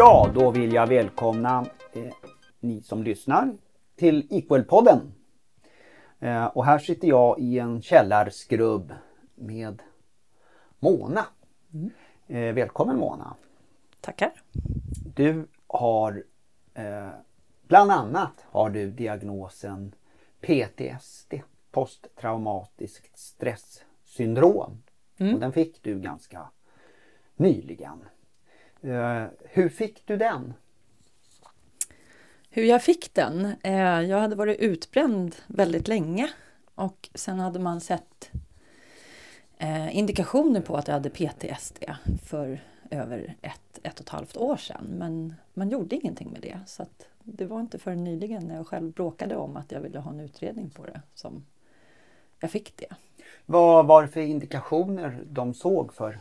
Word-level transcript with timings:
Ja, 0.00 0.30
då 0.34 0.50
vill 0.50 0.72
jag 0.72 0.86
välkomna 0.86 1.66
eh, 1.92 2.12
ni 2.60 2.82
som 2.82 3.02
lyssnar 3.02 3.56
till 3.96 4.26
Equal-podden. 4.30 5.00
Eh, 6.20 6.44
och 6.44 6.64
här 6.64 6.78
sitter 6.78 7.08
jag 7.08 7.38
i 7.38 7.58
en 7.58 7.82
källarskrubb 7.82 8.92
med 9.34 9.82
Mona. 10.78 11.26
Mm. 11.74 11.90
Eh, 12.26 12.54
välkommen 12.54 12.96
Mona. 12.96 13.34
Tackar. 14.00 14.32
Du 15.14 15.46
har 15.66 16.24
eh, 16.74 17.08
bland 17.62 17.90
annat 17.90 18.44
har 18.50 18.70
du 18.70 18.90
diagnosen 18.90 19.94
PTSD, 20.40 21.34
posttraumatiskt 21.70 23.18
stresssyndrom. 23.18 24.82
Mm. 25.18 25.34
Och 25.34 25.40
den 25.40 25.52
fick 25.52 25.82
du 25.82 26.00
ganska 26.00 26.48
nyligen. 27.36 28.04
Eh, 28.82 29.24
hur 29.42 29.68
fick 29.68 30.06
du 30.06 30.16
den? 30.16 30.54
Hur 32.50 32.64
jag 32.64 32.82
fick 32.82 33.14
den? 33.14 33.54
Eh, 33.62 34.00
jag 34.00 34.20
hade 34.20 34.36
varit 34.36 34.58
utbränd 34.58 35.36
väldigt 35.46 35.88
länge 35.88 36.30
och 36.74 37.08
sen 37.14 37.40
hade 37.40 37.58
man 37.58 37.80
sett 37.80 38.30
eh, 39.58 39.96
indikationer 39.96 40.60
på 40.60 40.76
att 40.76 40.88
jag 40.88 40.94
hade 40.94 41.10
PTSD 41.10 41.84
för 42.24 42.60
över 42.90 43.34
ett, 43.42 43.78
ett 43.82 43.94
och 43.94 44.06
ett 44.06 44.08
halvt 44.08 44.36
år 44.36 44.56
sedan. 44.56 44.86
Men 44.98 45.34
man 45.54 45.70
gjorde 45.70 45.96
ingenting 45.96 46.30
med 46.30 46.40
det. 46.40 46.58
Så 46.66 46.86
det 47.24 47.44
var 47.44 47.60
inte 47.60 47.78
förrän 47.78 48.04
nyligen 48.04 48.48
när 48.48 48.56
jag 48.56 48.66
själv 48.66 48.92
bråkade 48.92 49.36
om 49.36 49.56
att 49.56 49.72
jag 49.72 49.80
ville 49.80 49.98
ha 49.98 50.10
en 50.10 50.20
utredning 50.20 50.70
på 50.70 50.86
det 50.86 51.00
som 51.14 51.46
jag 52.40 52.50
fick 52.50 52.76
det. 52.76 52.94
Vad 53.46 53.86
var 53.86 54.02
det 54.02 54.08
för 54.08 54.20
indikationer 54.20 55.24
de 55.26 55.54
såg 55.54 55.94
för? 55.94 56.18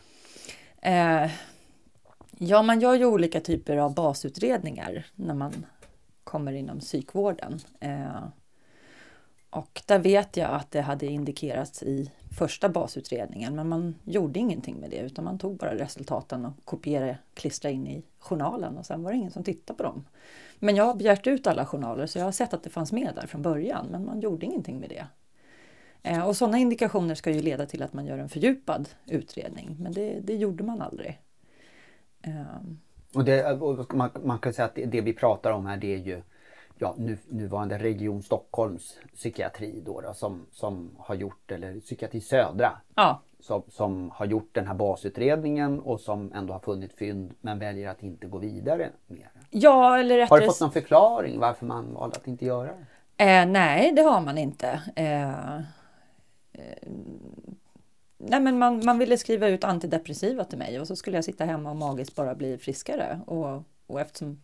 Eh, 0.82 1.32
ja, 2.42 2.62
man 2.62 2.80
gör 2.80 2.96
ju 2.96 3.06
olika 3.06 3.42
typer 3.42 3.78
av 3.78 3.94
basutredningar 3.94 5.06
när 5.16 5.34
man 5.34 5.66
kommer 6.24 6.54
inom 6.54 6.80
psykvården. 6.80 7.60
Eh, 7.80 8.24
och 9.50 9.82
där 9.86 10.00
vet 10.00 10.38
jag 10.38 10.52
att 10.52 10.72
det 10.72 10.82
hade 10.82 11.06
indikerats 11.06 11.84
i 11.84 12.12
första 12.38 12.70
basutredningen 12.70 13.56
men 13.56 13.70
man 13.70 13.96
gjorde 14.04 14.40
ingenting 14.40 14.76
med 14.76 14.90
det 14.90 14.98
utan 14.98 15.26
man 15.26 15.40
tog 15.40 15.58
bara 15.58 15.76
resultaten 15.76 16.46
och 16.46 16.66
kopierade, 16.66 17.18
klistrade 17.34 17.76
in 17.76 17.88
i 17.88 18.04
journalen 18.20 18.78
och 18.78 18.86
sen 18.86 19.04
var 19.04 19.12
det 19.12 19.18
ingen 19.18 19.32
som 19.32 19.44
tittade 19.44 19.78
på 19.78 19.84
dem. 19.84 20.06
Men 20.60 20.76
jag 20.76 20.86
har 20.86 20.96
begärt 20.96 21.28
ut 21.28 21.48
alla 21.48 21.66
journaler 21.66 22.06
så 22.06 22.20
jag 22.20 22.26
har 22.26 22.32
sett 22.32 22.54
att 22.54 22.64
det 22.64 22.70
fanns 22.70 22.92
med 22.92 23.12
där 23.16 23.28
från 23.28 23.42
början 23.42 23.88
men 23.92 24.06
man 24.06 24.20
gjorde 24.20 24.46
ingenting 24.46 24.80
med 24.80 24.90
det. 24.90 25.08
Eh, 26.04 26.28
och 26.28 26.38
sådana 26.38 26.58
indikationer 26.58 27.16
ska 27.16 27.32
ju 27.32 27.42
leda 27.42 27.66
till 27.66 27.84
att 27.84 27.94
man 27.94 28.06
gör 28.06 28.18
en 28.18 28.30
fördjupad 28.30 28.90
utredning 29.06 29.76
men 29.80 29.94
det, 29.94 30.20
det 30.20 30.36
gjorde 30.36 30.64
man 30.64 30.82
aldrig. 30.82 31.20
Eh, 32.22 32.34
Och 33.16 33.24
det, 33.24 33.52
och 33.62 33.94
man, 33.96 34.10
man 34.24 34.40
kan 34.40 34.54
säga 34.54 34.66
att 34.66 34.76
det, 34.76 34.86
det 34.86 35.02
vi 35.02 35.14
pratar 35.14 35.52
om 35.52 35.66
här 35.66 35.78
det 35.78 35.94
är 35.94 35.98
ju 35.98 36.22
ja, 36.78 36.96
nu, 36.98 37.18
nuvarande 37.30 37.78
Region 37.78 38.24
Stockholms 38.24 38.98
psykiatri 39.16 39.82
då, 39.86 40.02
då 40.02 40.14
som, 40.14 40.46
som 40.52 40.92
har 40.98 41.16
gjort, 41.16 41.52
eller 41.52 41.80
Psykiatri 41.80 42.22
Södra, 42.22 42.72
ja, 42.96 43.22
som, 43.40 43.64
som 43.68 44.12
har 44.14 44.26
gjort 44.26 44.50
den 44.52 44.68
här 44.68 44.74
basutredningen 44.74 45.80
och 45.80 46.00
som 46.00 46.34
ändå 46.34 46.54
har 46.54 46.60
funnit 46.60 46.94
fynd 46.94 47.34
men 47.42 47.60
väljer 47.60 47.90
att 47.90 48.04
inte 48.04 48.28
gå 48.28 48.38
vidare 48.38 48.90
med 49.08 49.28
ja, 49.50 50.00
eller 50.00 50.28
Har 50.28 50.40
du 50.40 50.46
fått 50.46 50.62
någon 50.62 50.72
förklaring 50.72 51.40
varför 51.40 51.66
man 51.66 51.94
valde 51.94 52.18
att 52.18 52.28
inte 52.28 52.46
göra 52.46 52.72
det? 53.18 53.24
Eh, 53.24 53.46
nej, 53.46 53.94
det 53.96 54.02
har 54.02 54.22
man 54.22 54.38
inte. 54.38 54.82
Eh, 54.96 55.56
eh, 56.54 56.90
nej, 58.20 58.40
men 58.40 58.58
man, 58.60 58.86
man 58.86 58.98
ville 59.00 59.18
skriva 59.18 59.48
ut 59.48 59.64
antidepressiva 59.64 60.44
till 60.44 60.58
mig 60.58 60.80
och 60.80 60.88
så 60.88 60.96
skulle 60.96 61.18
jag 61.18 61.26
sitta 61.26 61.46
hemma 61.46 61.70
och 61.70 61.76
magiskt 61.76 62.16
bara 62.16 62.36
bli 62.36 62.58
friskare. 62.58 63.20
Och, 63.28 63.64
och 63.88 64.02
eftersom 64.02 64.42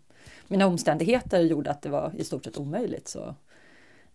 mina 0.48 0.68
omständigheter 0.68 1.40
gjorde 1.40 1.72
att 1.72 1.82
det 1.82 1.90
var 1.90 2.12
i 2.18 2.24
stort 2.24 2.46
sett 2.46 2.58
omöjligt 2.58 3.08
så... 3.08 3.36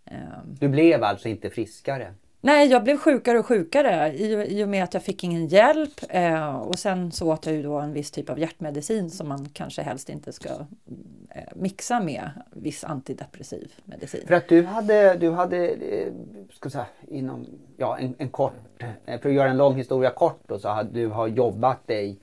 Eh, 0.04 0.18
Du 0.44 0.68
blev 0.68 1.04
alltså 1.04 1.28
inte 1.28 1.50
friskare? 1.50 2.14
Nej, 2.40 2.68
jag 2.68 2.84
blev 2.84 2.96
sjukare 2.96 3.38
och 3.38 3.46
sjukare 3.46 4.12
i, 4.12 4.58
i 4.58 4.64
och 4.64 4.68
med 4.68 4.84
att 4.84 4.94
jag 4.94 5.02
fick 5.02 5.24
ingen 5.24 5.46
hjälp. 5.46 6.00
Eh, 6.08 6.56
och 6.56 6.78
sen 6.78 7.12
så 7.12 7.32
åt 7.32 7.46
jag 7.46 7.54
ju 7.54 7.62
då 7.62 7.78
en 7.78 7.92
viss 7.92 8.10
typ 8.10 8.30
av 8.30 8.38
hjärtmedicin 8.38 9.10
som 9.10 9.28
man 9.28 9.48
kanske 9.52 9.82
helst 9.82 10.08
inte 10.08 10.32
ska 10.32 10.48
eh, 10.48 11.42
mixa 11.54 12.00
med 12.00 12.30
viss 12.50 12.84
antidepressiv 12.84 13.72
medicin. 13.84 14.24
För 14.26 14.34
att 14.34 14.48
du 14.48 14.62
hade, 14.62 15.14
du 15.14 15.30
hade 15.30 15.68
eh, 15.68 16.12
ska 16.52 16.70
säga, 16.70 16.86
inom, 17.08 17.46
ja, 17.76 17.98
en, 17.98 18.14
en 18.18 18.28
kort, 18.28 18.82
eh, 19.06 19.20
för 19.20 19.28
att 19.28 19.34
göra 19.34 19.50
en 19.50 19.56
lång 19.56 19.76
historia 19.76 20.10
kort 20.10 20.40
då, 20.46 20.58
så 20.58 20.68
hade 20.68 20.90
du 20.90 21.06
har 21.06 21.26
jobbat 21.28 21.86
dig 21.86 22.18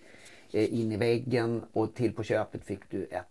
eh, 0.54 0.80
in 0.80 0.92
i 0.92 0.98
väggen 0.98 1.64
och 1.74 1.94
till 1.96 2.14
på 2.14 2.24
köpet 2.24 2.64
fick 2.66 2.92
du 2.92 3.04
ett 3.04 3.26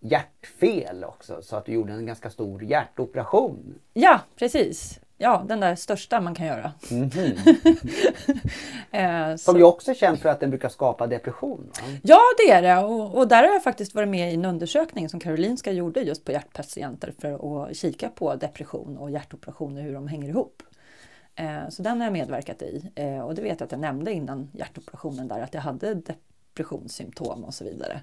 hjärtfel 0.00 1.04
också 1.04 1.42
så 1.42 1.56
att 1.56 1.66
du 1.66 1.72
gjorde 1.72 1.92
en 1.92 2.06
ganska 2.06 2.30
stor 2.30 2.64
hjärtoperation. 2.64 3.78
Ja, 3.92 4.20
precis. 4.36 5.00
Ja, 5.18 5.44
den 5.48 5.60
där 5.60 5.74
största 5.74 6.20
man 6.20 6.34
kan 6.34 6.46
göra. 6.46 6.72
Eh, 8.90 9.30
så- 9.32 9.38
Som 9.38 9.56
ju 9.56 9.62
också 9.64 9.90
är 9.90 9.94
känd 9.94 10.18
för 10.18 10.28
att 10.28 10.40
den 10.40 10.50
brukar 10.50 10.68
skapa 10.68 11.06
depression. 11.06 11.70
Va? 11.80 11.86
Ja, 12.02 12.20
det 12.38 12.50
är 12.52 12.62
det. 12.62 12.76
Och, 12.84 13.14
och 13.18 13.28
där 13.28 13.36
har 13.46 13.52
jag 13.52 13.62
faktiskt 13.62 13.94
varit 13.94 14.08
med 14.08 14.30
i 14.30 14.34
en 14.34 14.44
undersökning 14.44 15.08
som 15.08 15.20
Karolinska 15.20 15.72
gjorde 15.72 16.00
just 16.00 16.24
på 16.24 16.32
hjärtpatienter 16.32 17.14
för 17.18 17.66
att 17.68 17.76
kika 17.76 18.08
på 18.08 18.34
depression 18.36 18.96
och 18.98 19.10
hjärtoperationer, 19.10 19.82
hur 19.82 19.94
de 19.94 20.08
hänger 20.08 20.28
ihop. 20.28 20.62
Eh, 21.34 21.68
Så 21.68 21.82
den 21.82 21.98
har 22.00 22.06
jag 22.06 22.12
medverkat 22.12 22.62
i. 22.62 22.90
Eh, 22.94 23.20
Och 23.20 23.34
det 23.34 23.42
vet 23.42 23.60
jag 23.60 23.66
att 23.66 23.72
jag 23.72 23.80
nämnde 23.80 24.12
innan 24.12 24.50
hjärtoperationen 24.52 25.28
där 25.28 25.40
att 25.40 25.54
jag 25.54 25.60
hade 25.60 25.94
depressionssymptom 25.94 27.44
och 27.44 27.54
så 27.54 27.64
vidare. 27.64 28.00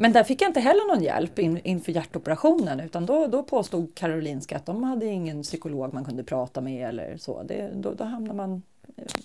Men 0.00 0.12
där 0.12 0.24
fick 0.24 0.42
jag 0.42 0.48
inte 0.48 0.60
heller 0.60 0.94
någon 0.94 1.02
hjälp 1.02 1.38
in, 1.38 1.60
inför 1.64 1.92
hjärtoperationen 1.92 2.80
utan 2.80 3.06
då, 3.06 3.26
då 3.26 3.42
påstod 3.42 3.94
Karolinska 3.94 4.56
att 4.56 4.66
de 4.66 4.84
hade 4.84 5.06
ingen 5.06 5.42
psykolog 5.42 5.94
man 5.94 6.04
kunde 6.04 6.24
prata 6.24 6.60
med 6.60 6.88
eller 6.88 7.16
så. 7.16 7.42
Det, 7.42 7.70
då, 7.74 7.94
då 7.94 8.04
hamnade 8.04 8.36
man, 8.36 8.62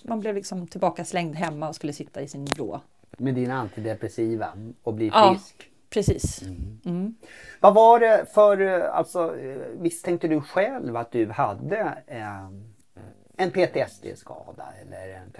man 0.04 0.20
blev 0.20 0.34
liksom 0.34 0.66
tillbaka 0.66 1.04
slängd 1.04 1.34
hemma 1.34 1.68
och 1.68 1.74
skulle 1.74 1.92
sitta 1.92 2.20
i 2.20 2.28
sin 2.28 2.44
vrå. 2.44 2.80
Med 3.18 3.34
dina 3.34 3.54
antidepressiva 3.54 4.48
och 4.82 4.94
bli 4.94 5.10
Ja. 5.14 5.30
frisk. 5.34 5.70
Precis. 5.90 6.42
Mm. 6.84 7.14
Vad 7.60 7.74
var 7.74 8.00
det 8.00 8.26
för, 8.34 8.80
alltså 8.80 9.36
misstänkte 9.78 10.28
du 10.28 10.40
själv 10.40 10.96
att 10.96 11.12
du 11.12 11.30
hade 11.30 12.02
eh, 12.06 12.46
en 13.36 13.50
PTSD-skada 13.50 14.64
eller 14.82 15.08
en 15.08 15.32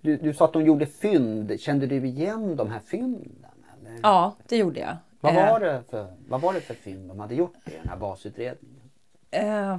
du, 0.00 0.16
du 0.16 0.34
sa 0.34 0.44
att 0.44 0.52
de 0.52 0.64
gjorde 0.64 0.86
fynd, 0.86 1.60
kände 1.60 1.86
du 1.86 2.06
igen 2.06 2.56
de 2.56 2.70
här 2.70 2.80
fynden? 2.80 3.55
Ja, 4.02 4.36
det 4.48 4.56
gjorde 4.56 4.80
jag. 4.80 4.96
Vad, 5.20 5.36
Eh, 5.36 5.52
var 5.52 5.60
det 5.60 5.82
för, 5.90 6.06
vad 6.28 6.40
var 6.40 6.52
det 6.52 6.60
för 6.60 6.74
fynd 6.74 7.08
de 7.08 7.20
hade 7.20 7.34
gjort 7.34 7.54
i 7.66 7.70
den 7.70 7.88
här 7.88 7.96
basutredningen? 7.96 8.90
Eh, 9.30 9.78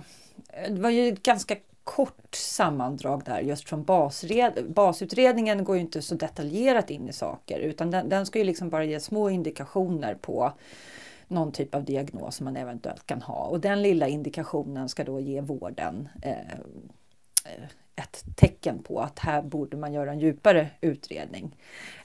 det 0.70 0.82
var 0.82 0.90
ju 0.90 1.08
ett 1.08 1.24
ganska 1.24 1.56
kort 1.84 2.36
sammandrag 2.36 3.22
där 3.26 3.40
just 3.40 3.70
från 3.70 3.84
basred, 3.84 4.66
basutredningen 4.70 5.64
går 5.64 5.76
ju 5.76 5.82
inte 5.82 6.02
så 6.02 6.16
detaljerat 6.16 6.90
in 6.90 7.10
i 7.10 7.14
saker 7.14 7.60
utan 7.60 7.92
den, 7.92 8.10
den 8.10 8.26
ska 8.26 8.40
ju 8.40 8.46
liksom 8.46 8.70
bara 8.70 8.84
ge 8.84 9.00
små 9.00 9.30
indikationer 9.30 10.16
på 10.16 10.52
någon 11.28 11.52
typ 11.52 11.76
av 11.76 11.84
diagnos 11.84 12.36
som 12.36 12.46
man 12.46 12.58
eventuellt 12.58 13.08
kan 13.08 13.22
ha 13.22 13.44
och 13.46 13.60
den 13.60 13.82
lilla 13.82 14.08
indikationen 14.08 14.90
ska 14.90 15.04
då 15.04 15.20
ge 15.20 15.42
vården 15.42 16.10
eh, 16.22 16.32
eh, 16.32 16.60
Eh, 17.48 17.64
ett 17.96 18.26
tecken 18.36 18.84
på 18.84 19.00
att 19.00 19.20
här 19.20 19.42
borde 19.42 19.78
man 19.78 19.94
göra 19.94 20.12
en 20.12 20.20
djupare 20.20 20.70
utredning. 20.82 21.56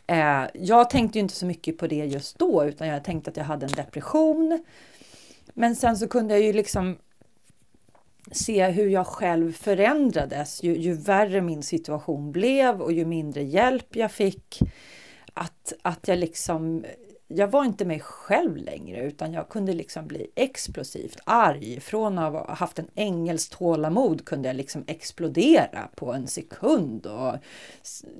Eh, 0.06 0.44
jag 0.54 0.90
tänkte 0.90 1.18
ju 1.18 1.22
inte 1.22 1.34
så 1.34 1.46
mycket 1.46 1.78
på 1.78 1.86
det 1.86 2.04
just 2.04 2.38
då 2.38 2.64
utan 2.64 2.88
jag 2.88 3.04
tänkte 3.04 3.30
att 3.30 3.36
jag 3.36 3.44
hade 3.44 3.66
en 3.66 3.72
depression. 3.72 4.64
Men 5.54 5.76
sen 5.76 5.96
så 5.96 6.08
kunde 6.08 6.34
jag 6.34 6.42
ju 6.42 6.52
liksom 6.52 6.96
se 8.30 8.66
hur 8.66 8.88
jag 8.88 9.06
själv 9.06 9.52
förändrades 9.52 10.62
ju, 10.62 10.76
ju 10.76 10.92
värre 10.92 11.40
min 11.40 11.62
situation 11.62 12.32
blev 12.32 12.82
och 12.82 12.92
ju 12.92 13.04
mindre 13.04 13.42
hjälp 13.42 13.96
jag 13.96 14.12
fick. 14.12 14.58
Att, 15.34 15.72
att 15.82 16.08
jag 16.08 16.18
liksom, 16.18 16.84
jag 17.34 17.48
var 17.48 17.64
inte 17.64 17.84
mig 17.84 18.00
själv 18.00 18.56
längre 18.56 19.02
utan 19.02 19.32
jag 19.32 19.48
kunde 19.48 19.72
liksom 19.72 20.06
bli 20.06 20.26
explosivt 20.34 21.18
arg. 21.24 21.80
Från 21.80 22.18
att 22.18 22.32
ha 22.32 22.54
haft 22.54 22.78
en 22.78 22.88
ängels 22.94 23.48
tålamod 23.48 24.24
kunde 24.24 24.48
jag 24.48 24.56
liksom 24.56 24.84
explodera 24.86 25.88
på 25.94 26.12
en 26.12 26.26
sekund 26.26 27.06
och 27.06 27.34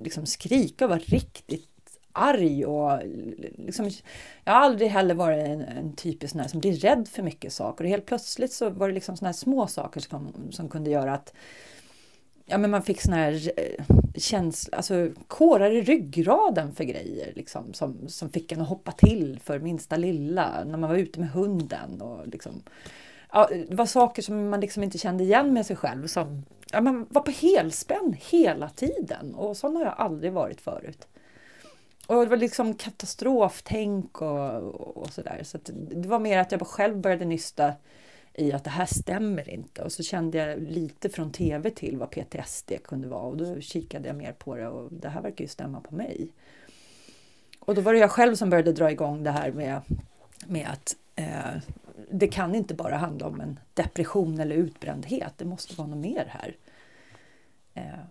liksom 0.02 0.26
skrika 0.26 0.84
och 0.84 0.90
vara 0.90 1.00
riktigt 1.00 1.68
arg 2.12 2.66
och 2.66 3.00
liksom, 3.58 3.90
jag 4.44 4.52
har 4.52 4.60
aldrig 4.60 4.90
heller 4.90 5.14
varit 5.14 5.48
en, 5.48 5.60
en 5.60 5.92
typisk 5.92 6.32
sån 6.32 6.40
här 6.40 6.48
som 6.48 6.60
blir 6.60 6.72
rädd 6.72 7.08
för 7.08 7.22
mycket 7.22 7.52
saker 7.52 7.84
och 7.84 7.90
helt 7.90 8.06
plötsligt 8.06 8.52
så 8.52 8.70
var 8.70 8.88
det 8.88 8.94
liksom 8.94 9.16
såna 9.16 9.28
här 9.28 9.32
små 9.32 9.66
saker 9.66 10.00
som, 10.00 10.32
som 10.50 10.68
kunde 10.68 10.90
göra 10.90 11.14
att 11.14 11.34
ja, 12.46 12.58
men 12.58 12.70
man 12.70 12.82
fick 12.82 13.00
sån 13.00 13.12
här 13.12 13.52
eh, 13.56 13.84
känsla, 14.14 14.76
alltså 14.76 15.08
kårar 15.28 15.70
i 15.70 15.82
ryggraden 15.82 16.74
för 16.74 16.84
grejer 16.84 17.32
liksom, 17.36 17.74
som, 17.74 18.08
som 18.08 18.30
fick 18.30 18.52
en 18.52 18.60
att 18.60 18.68
hoppa 18.68 18.92
till 18.92 19.40
för 19.44 19.58
minsta 19.58 19.96
lilla 19.96 20.64
när 20.64 20.78
man 20.78 20.90
var 20.90 20.96
ute 20.96 21.20
med 21.20 21.30
hunden. 21.30 22.02
Och 22.02 22.26
liksom, 22.26 22.62
ja, 23.32 23.48
det 23.68 23.74
var 23.74 23.86
saker 23.86 24.22
som 24.22 24.48
man 24.48 24.60
liksom 24.60 24.82
inte 24.82 24.98
kände 24.98 25.24
igen 25.24 25.52
med 25.52 25.66
sig 25.66 25.76
själv. 25.76 26.06
Som, 26.06 26.44
ja, 26.72 26.80
man 26.80 27.06
var 27.10 27.22
på 27.22 27.30
helspänn 27.30 28.16
hela 28.20 28.68
tiden 28.68 29.34
och 29.34 29.56
sån 29.56 29.76
har 29.76 29.84
jag 29.84 29.94
aldrig 29.98 30.32
varit 30.32 30.60
förut. 30.60 31.08
Och 32.06 32.20
det 32.20 32.30
var 32.30 32.36
liksom 32.36 32.74
katastroftänk 32.74 34.22
och, 34.22 34.96
och 34.96 35.12
sådär. 35.12 35.40
Så, 35.42 35.58
så 35.64 35.72
det 35.72 36.08
var 36.08 36.18
mer 36.18 36.38
att 36.38 36.52
jag 36.52 36.66
själv 36.66 37.00
började 37.00 37.24
nysta 37.24 37.72
i 38.34 38.52
att 38.52 38.64
det 38.64 38.70
här 38.70 38.86
stämmer 38.86 39.50
inte. 39.50 39.82
Och 39.82 39.92
så 39.92 40.02
kände 40.02 40.38
jag 40.38 40.62
lite 40.62 41.08
från 41.08 41.32
tv 41.32 41.70
till 41.70 41.98
vad 41.98 42.10
PTSD 42.10 42.72
kunde 42.84 43.08
vara 43.08 43.22
och 43.22 43.36
då 43.36 43.60
kikade 43.60 44.08
jag 44.08 44.16
mer 44.16 44.32
på 44.32 44.56
det 44.56 44.68
och 44.68 44.92
det 44.92 45.08
här 45.08 45.22
verkar 45.22 45.44
ju 45.44 45.48
stämma 45.48 45.80
på 45.80 45.94
mig. 45.94 46.28
Och 47.58 47.74
då 47.74 47.80
var 47.80 47.92
det 47.92 47.98
jag 47.98 48.10
själv 48.10 48.34
som 48.34 48.50
började 48.50 48.72
dra 48.72 48.90
igång 48.90 49.24
det 49.24 49.30
här 49.30 49.52
med, 49.52 49.80
med 50.46 50.68
att 50.70 50.96
eh, 51.16 51.62
det 52.10 52.28
kan 52.28 52.54
inte 52.54 52.74
bara 52.74 52.96
handla 52.96 53.26
om 53.26 53.40
en 53.40 53.60
depression 53.74 54.40
eller 54.40 54.56
utbrändhet. 54.56 55.32
Det 55.36 55.44
måste 55.44 55.74
vara 55.74 55.88
något 55.88 55.98
mer 55.98 56.24
här. 56.28 56.56
Eh, 57.74 58.04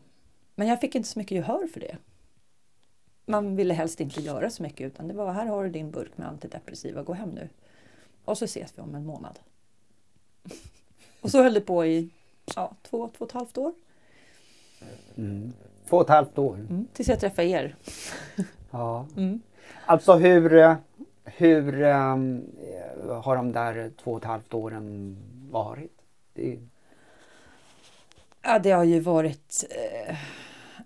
men 0.56 0.68
jag 0.68 0.82
fick 0.82 0.96
inte 0.96 1.10
så 1.10 1.20
mycket 1.20 1.36
gehör 1.36 1.68
för 1.68 1.80
det. 1.80 1.98
Man 3.26 3.56
ville 3.56 3.74
helst 3.74 4.00
inte 4.00 4.22
göra 4.22 4.50
så 4.50 4.64
mycket 4.64 4.88
utan 4.88 5.08
det 5.08 5.14
var 5.14 5.34
här 5.34 5.46
har 5.46 5.64
du 5.64 5.70
din 5.70 5.92
burk 5.92 6.18
med 6.18 6.28
antidepressiva, 6.28 7.04
gå 7.04 7.14
hem 7.14 7.30
nu. 7.30 7.50
Och 8.26 8.38
så 8.38 8.46
ses 8.46 8.78
vi 8.78 8.82
om 8.82 8.96
en 8.96 9.06
månad. 9.06 9.40
Och 11.22 11.32
så 11.32 11.44
höll 11.44 11.54
det 11.54 11.62
på 11.62 11.86
i 11.86 12.10
ja, 12.56 12.76
två, 12.84 13.10
två 13.18 13.26
och 13.26 13.30
ett 13.30 13.34
halvt 13.34 13.58
år. 13.58 13.74
Mm. 15.16 15.54
Två 15.90 15.98
och 15.98 16.04
ett 16.04 16.10
halvt 16.10 16.38
år? 16.38 16.56
Mm, 16.56 16.88
tills 16.94 17.10
jag 17.10 17.20
träffade 17.20 17.48
er. 17.48 17.76
ja. 18.72 19.08
Mm. 19.18 19.42
Alltså 19.86 20.14
hur, 20.14 20.76
hur 21.24 21.82
um, 21.82 22.46
har 23.24 23.36
de 23.36 23.52
där 23.52 23.92
två 24.04 24.12
och 24.12 24.18
ett 24.18 24.24
halvt 24.24 24.54
åren 24.54 25.18
varit? 25.52 26.02
Det... 26.34 26.60
Ja, 28.42 28.60
det 28.60 28.72
har 28.72 28.84
ju 28.84 29.00
varit, 29.00 29.66
eh, 29.70 30.16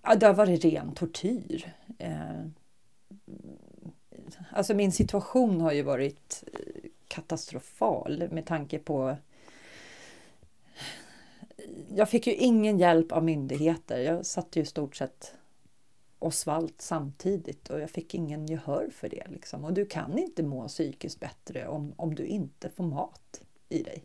ja, 0.03 0.15
det 0.15 0.25
har 0.25 0.33
varit 0.33 0.65
ren 0.65 0.91
tortyr. 0.93 1.73
Eh, 1.97 2.45
alltså 4.51 4.73
min 4.73 4.91
situation 4.91 5.61
har 5.61 5.71
ju 5.71 5.81
varit 5.81 6.43
eh, 6.53 6.89
katastrofal 7.07 8.27
med 8.31 8.45
tanke 8.45 8.79
på 8.79 9.15
jag 11.95 12.09
fick 12.09 12.27
ju 12.27 12.33
ingen 12.33 12.79
hjälp 12.79 13.11
av 13.11 13.23
myndigheter. 13.23 13.99
Jag 13.99 14.25
satt 14.25 14.55
ju 14.55 14.61
i 14.61 14.65
stort 14.65 14.95
sett 14.95 15.35
och 16.19 16.33
svalt 16.33 16.81
samtidigt 16.81 17.69
och 17.69 17.79
jag 17.79 17.89
fick 17.89 18.13
ingen 18.13 18.45
gehör 18.45 18.89
för 18.93 19.09
det. 19.09 19.23
Liksom. 19.27 19.65
Och 19.65 19.73
du 19.73 19.85
kan 19.85 20.17
inte 20.17 20.43
må 20.43 20.67
psykiskt 20.67 21.19
bättre 21.19 21.67
om, 21.67 21.93
om 21.95 22.15
du 22.15 22.25
inte 22.25 22.69
får 22.69 22.83
mat 22.83 23.41
i 23.69 23.83
dig. 23.83 24.03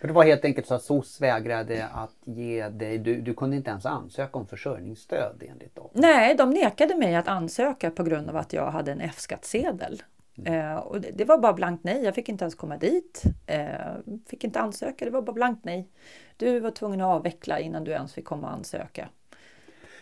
För 0.00 0.08
det 0.08 0.14
var 0.14 0.24
helt 0.24 0.44
enkelt 0.44 0.66
så 0.66 0.74
att 0.74 0.82
SOS 0.82 1.20
vägrade 1.20 1.86
att 1.86 2.16
ge 2.24 2.68
dig, 2.68 2.98
du, 2.98 3.20
du 3.20 3.34
kunde 3.34 3.56
inte 3.56 3.70
ens 3.70 3.86
ansöka 3.86 4.38
om 4.38 4.46
försörjningsstöd 4.46 5.42
enligt 5.48 5.74
dem? 5.74 5.90
Nej, 5.92 6.34
de 6.34 6.50
nekade 6.50 6.96
mig 6.96 7.14
att 7.14 7.28
ansöka 7.28 7.90
på 7.90 8.02
grund 8.02 8.30
av 8.30 8.36
att 8.36 8.52
jag 8.52 8.70
hade 8.70 8.92
en 8.92 9.00
F-skattsedel. 9.00 10.02
Mm. 10.38 10.70
Eh, 10.70 10.76
och 10.76 11.00
det, 11.00 11.10
det, 11.10 11.24
var 11.24 11.38
bara 11.38 11.52
blankt 11.52 11.84
nej, 11.84 12.04
jag 12.04 12.14
fick 12.14 12.28
inte 12.28 12.44
ens 12.44 12.54
komma 12.54 12.76
dit. 12.76 13.22
Eh, 13.46 13.70
fick 14.26 14.44
inte 14.44 14.60
ansöka, 14.60 15.04
det 15.04 15.10
var 15.10 15.22
bara 15.22 15.32
blankt 15.32 15.64
nej. 15.64 15.88
Du 16.36 16.60
var 16.60 16.70
tvungen 16.70 17.00
att 17.00 17.06
avveckla 17.06 17.60
innan 17.60 17.84
du 17.84 17.90
ens 17.90 18.14
fick 18.14 18.24
komma 18.24 18.46
och 18.46 18.52
ansöka. 18.52 19.08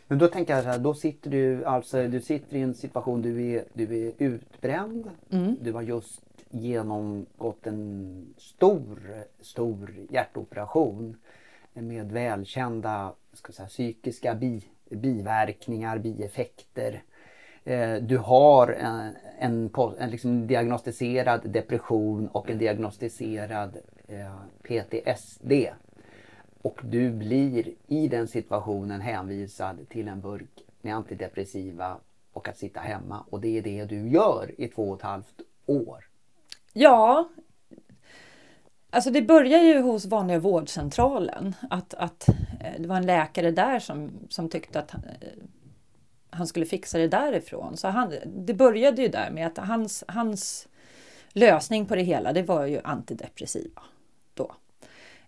Men 0.07 0.19
då 0.19 0.29
tänker 0.29 0.55
jag 0.55 0.63
så 0.63 0.69
här, 0.69 0.79
då 0.79 0.95
sitter 0.95 1.31
du 1.31 1.65
alltså, 1.65 2.09
du 2.09 2.21
sitter 2.21 2.57
i 2.57 2.61
en 2.61 2.75
situation, 2.75 3.23
du 3.23 3.51
är, 3.51 3.65
du 3.73 4.07
är 4.07 4.13
utbränd. 4.19 5.11
Mm. 5.31 5.57
Du 5.61 5.73
har 5.73 5.83
just 5.83 6.21
genomgått 6.51 7.67
en 7.67 8.35
stor, 8.39 9.25
stor 9.41 9.95
hjärtoperation 10.11 11.17
med 11.73 12.13
välkända 12.13 13.13
ska 13.33 13.53
säga, 13.53 13.69
psykiska 13.69 14.35
bi, 14.35 14.65
biverkningar, 14.91 15.99
bieffekter. 15.99 17.03
Eh, 17.65 17.95
du 17.95 18.19
har 18.19 18.69
en, 18.69 19.17
en, 19.39 19.71
en 19.99 20.11
liksom 20.11 20.47
diagnostiserad 20.47 21.51
depression 21.51 22.29
och 22.29 22.51
en 22.51 22.59
diagnostiserad 22.59 23.77
eh, 24.09 24.37
PTSD. 24.63 25.53
Och 26.63 26.81
du 26.83 27.11
blir 27.11 27.73
i 27.87 28.09
den 28.09 28.29
situationen 28.29 29.01
hänvisad 29.01 29.89
till 29.89 30.09
en 30.09 30.21
burk 30.21 30.65
med 30.83 30.95
antidepressiva 30.95 31.97
och 32.33 32.49
att 32.49 32.59
sitta 32.59 32.81
hemma. 32.81 33.25
Och 33.31 33.41
det 33.41 33.59
är 33.59 33.63
det 33.63 33.85
du 33.85 34.09
gör 34.09 34.51
i 34.59 34.69
två 34.69 34.91
och 34.91 34.97
ett 34.97 35.03
halvt 35.03 35.41
år. 35.67 36.05
Ja, 36.73 37.29
alltså 38.91 39.11
det 39.11 39.23
börjar 39.23 39.63
ju 39.63 39.81
hos 39.81 40.07
vanliga 40.07 40.39
vårdcentralen. 40.39 41.55
Att, 41.71 41.95
att 41.95 42.29
eh, 42.29 42.73
det 42.79 42.89
var 42.89 42.97
en 42.97 43.07
läkare 43.07 43.51
där 43.51 43.79
som, 43.79 44.11
som 44.29 44.49
tyckte 44.49 44.79
att 44.79 44.95
eh, 44.95 45.01
han 46.35 46.47
skulle 46.47 46.67
fixa 46.67 46.99
det 46.99 47.09
därifrån. 47.09 47.77
Så 47.77 47.89
han, 47.89 48.15
det 48.27 48.55
började 48.55 49.03
ju 49.03 49.09
där 49.09 49.31
med 49.31 49.47
att 49.47 49.59
hans, 49.59 50.05
hans 50.09 50.69
lösning 51.29 51.87
på 51.87 51.97
det 51.97 52.03
hela 52.03 52.33
det 52.33 52.43
var 52.43 52.67
ju 52.67 52.81
antidepressiva. 52.85 53.83
Då. 54.35 54.55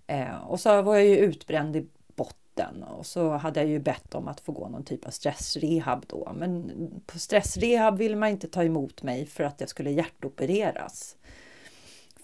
Eh, 0.07 0.37
och 0.47 0.61
så 0.61 0.83
var 0.83 0.97
jag 0.97 1.05
ju 1.05 1.17
utbränd 1.17 1.77
i 1.77 1.87
botten 2.15 2.83
och 2.83 3.07
så 3.07 3.31
hade 3.31 3.61
jag 3.61 3.69
ju 3.69 3.79
bett 3.79 4.15
om 4.15 4.29
att 4.29 4.41
få 4.41 4.53
gå 4.53 4.69
någon 4.69 4.85
typ 4.85 5.07
av 5.07 5.11
stressrehab 5.11 6.05
då. 6.07 6.33
Men 6.35 6.73
på 7.07 7.19
stressrehab 7.19 7.99
ville 7.99 8.17
man 8.17 8.29
inte 8.29 8.49
ta 8.49 8.65
emot 8.65 9.03
mig 9.03 9.27
för 9.27 9.45
att 9.45 9.61
jag 9.61 9.69
skulle 9.69 9.91
hjärtopereras. 9.91 11.17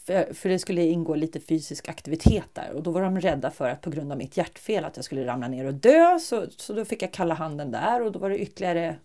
För, 0.06 0.34
för 0.34 0.48
det 0.48 0.58
skulle 0.58 0.82
ingå 0.82 1.14
lite 1.14 1.40
fysisk 1.40 1.88
aktivitet 1.88 2.48
där 2.52 2.72
och 2.74 2.82
då 2.82 2.90
var 2.90 3.02
de 3.02 3.20
rädda 3.20 3.50
för 3.50 3.68
att 3.68 3.80
på 3.80 3.90
grund 3.90 4.12
av 4.12 4.18
mitt 4.18 4.36
hjärtfel 4.36 4.84
att 4.84 4.96
jag 4.96 5.04
skulle 5.04 5.26
ramla 5.26 5.48
ner 5.48 5.64
och 5.64 5.74
dö. 5.74 6.18
Så, 6.18 6.46
så 6.56 6.72
då 6.72 6.84
fick 6.84 7.02
jag 7.02 7.12
kalla 7.12 7.34
handen 7.34 7.70
där 7.70 8.02
och 8.02 8.12
då 8.12 8.18
var 8.18 8.30
det 8.30 8.38
ytterligare 8.38 8.96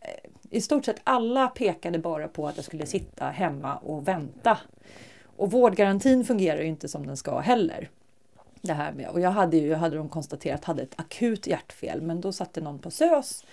eh, 0.00 0.30
i 0.50 0.60
stort 0.60 0.84
sett 0.84 1.00
alla 1.04 1.48
pekade 1.48 1.98
bara 1.98 2.28
på 2.28 2.48
att 2.48 2.56
jag 2.56 2.64
skulle 2.64 2.86
sitta 2.86 3.24
hemma 3.24 3.76
och 3.76 4.08
vänta. 4.08 4.58
Och 5.36 5.50
vårdgarantin 5.50 6.24
fungerar 6.24 6.60
ju 6.60 6.66
inte 6.66 6.88
som 6.88 7.06
den 7.06 7.16
ska 7.16 7.38
heller. 7.38 7.88
Det 8.60 8.72
här 8.72 8.92
med, 8.92 9.08
och 9.08 9.20
jag 9.20 9.30
hade 9.30 9.56
ju, 9.56 9.74
hade 9.74 9.96
de 9.96 10.08
konstaterat, 10.08 10.64
hade 10.64 10.82
ett 10.82 10.94
akut 10.96 11.46
hjärtfel, 11.46 12.02
men 12.02 12.20
då 12.20 12.32
satte 12.32 12.60
någon 12.60 12.78
på 12.78 12.90
SÖS 12.90 13.44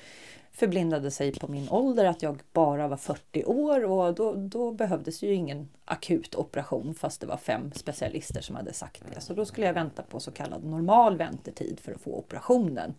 förblindade 0.59 1.11
sig 1.11 1.39
på 1.39 1.47
min 1.47 1.69
ålder, 1.69 2.05
att 2.05 2.23
jag 2.23 2.39
bara 2.53 2.87
var 2.87 2.97
40 2.97 3.43
år 3.45 3.85
och 3.85 4.15
då, 4.15 4.33
då 4.35 4.71
behövdes 4.71 5.23
ju 5.23 5.33
ingen 5.33 5.69
akut 5.85 6.35
operation 6.35 6.95
fast 6.95 7.21
det 7.21 7.27
var 7.27 7.37
fem 7.37 7.71
specialister 7.75 8.41
som 8.41 8.55
hade 8.55 8.73
sagt 8.73 9.03
det. 9.13 9.21
Så 9.21 9.33
då 9.33 9.45
skulle 9.45 9.67
jag 9.67 9.73
vänta 9.73 10.01
på 10.01 10.19
så 10.19 10.31
kallad 10.31 10.63
normal 10.63 11.17
väntetid 11.17 11.79
för 11.79 11.91
att 11.91 12.01
få 12.01 12.15
operationen. 12.15 12.93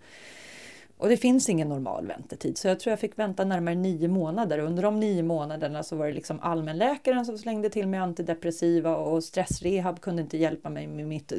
Och 1.01 1.09
det 1.09 1.17
finns 1.17 1.49
ingen 1.49 1.69
normal 1.69 2.07
väntetid 2.07 2.59
så 2.59 2.69
jag 2.69 2.81
tror 2.81 2.91
jag 2.91 3.01
fick 3.01 3.19
vänta 3.19 3.45
närmare 3.45 3.75
nio 3.75 4.09
månader. 4.09 4.59
Under 4.59 4.83
de 4.83 5.01
nio 5.01 5.23
månaderna 5.23 5.83
så 5.83 5.97
var 5.97 6.07
det 6.07 6.13
liksom 6.13 6.41
allmänläkaren 6.41 7.27
som 7.27 7.39
slängde 7.39 7.71
till 7.71 7.89
mig 7.89 8.01
antidepressiva 8.01 8.97
och 8.97 9.25
stressrehab 9.25 10.01
kunde 10.01 10.23
inte 10.23 10.37
hjälpa 10.37 10.71
mig 10.71 10.87
med 10.87 11.07
mitt 11.07 11.33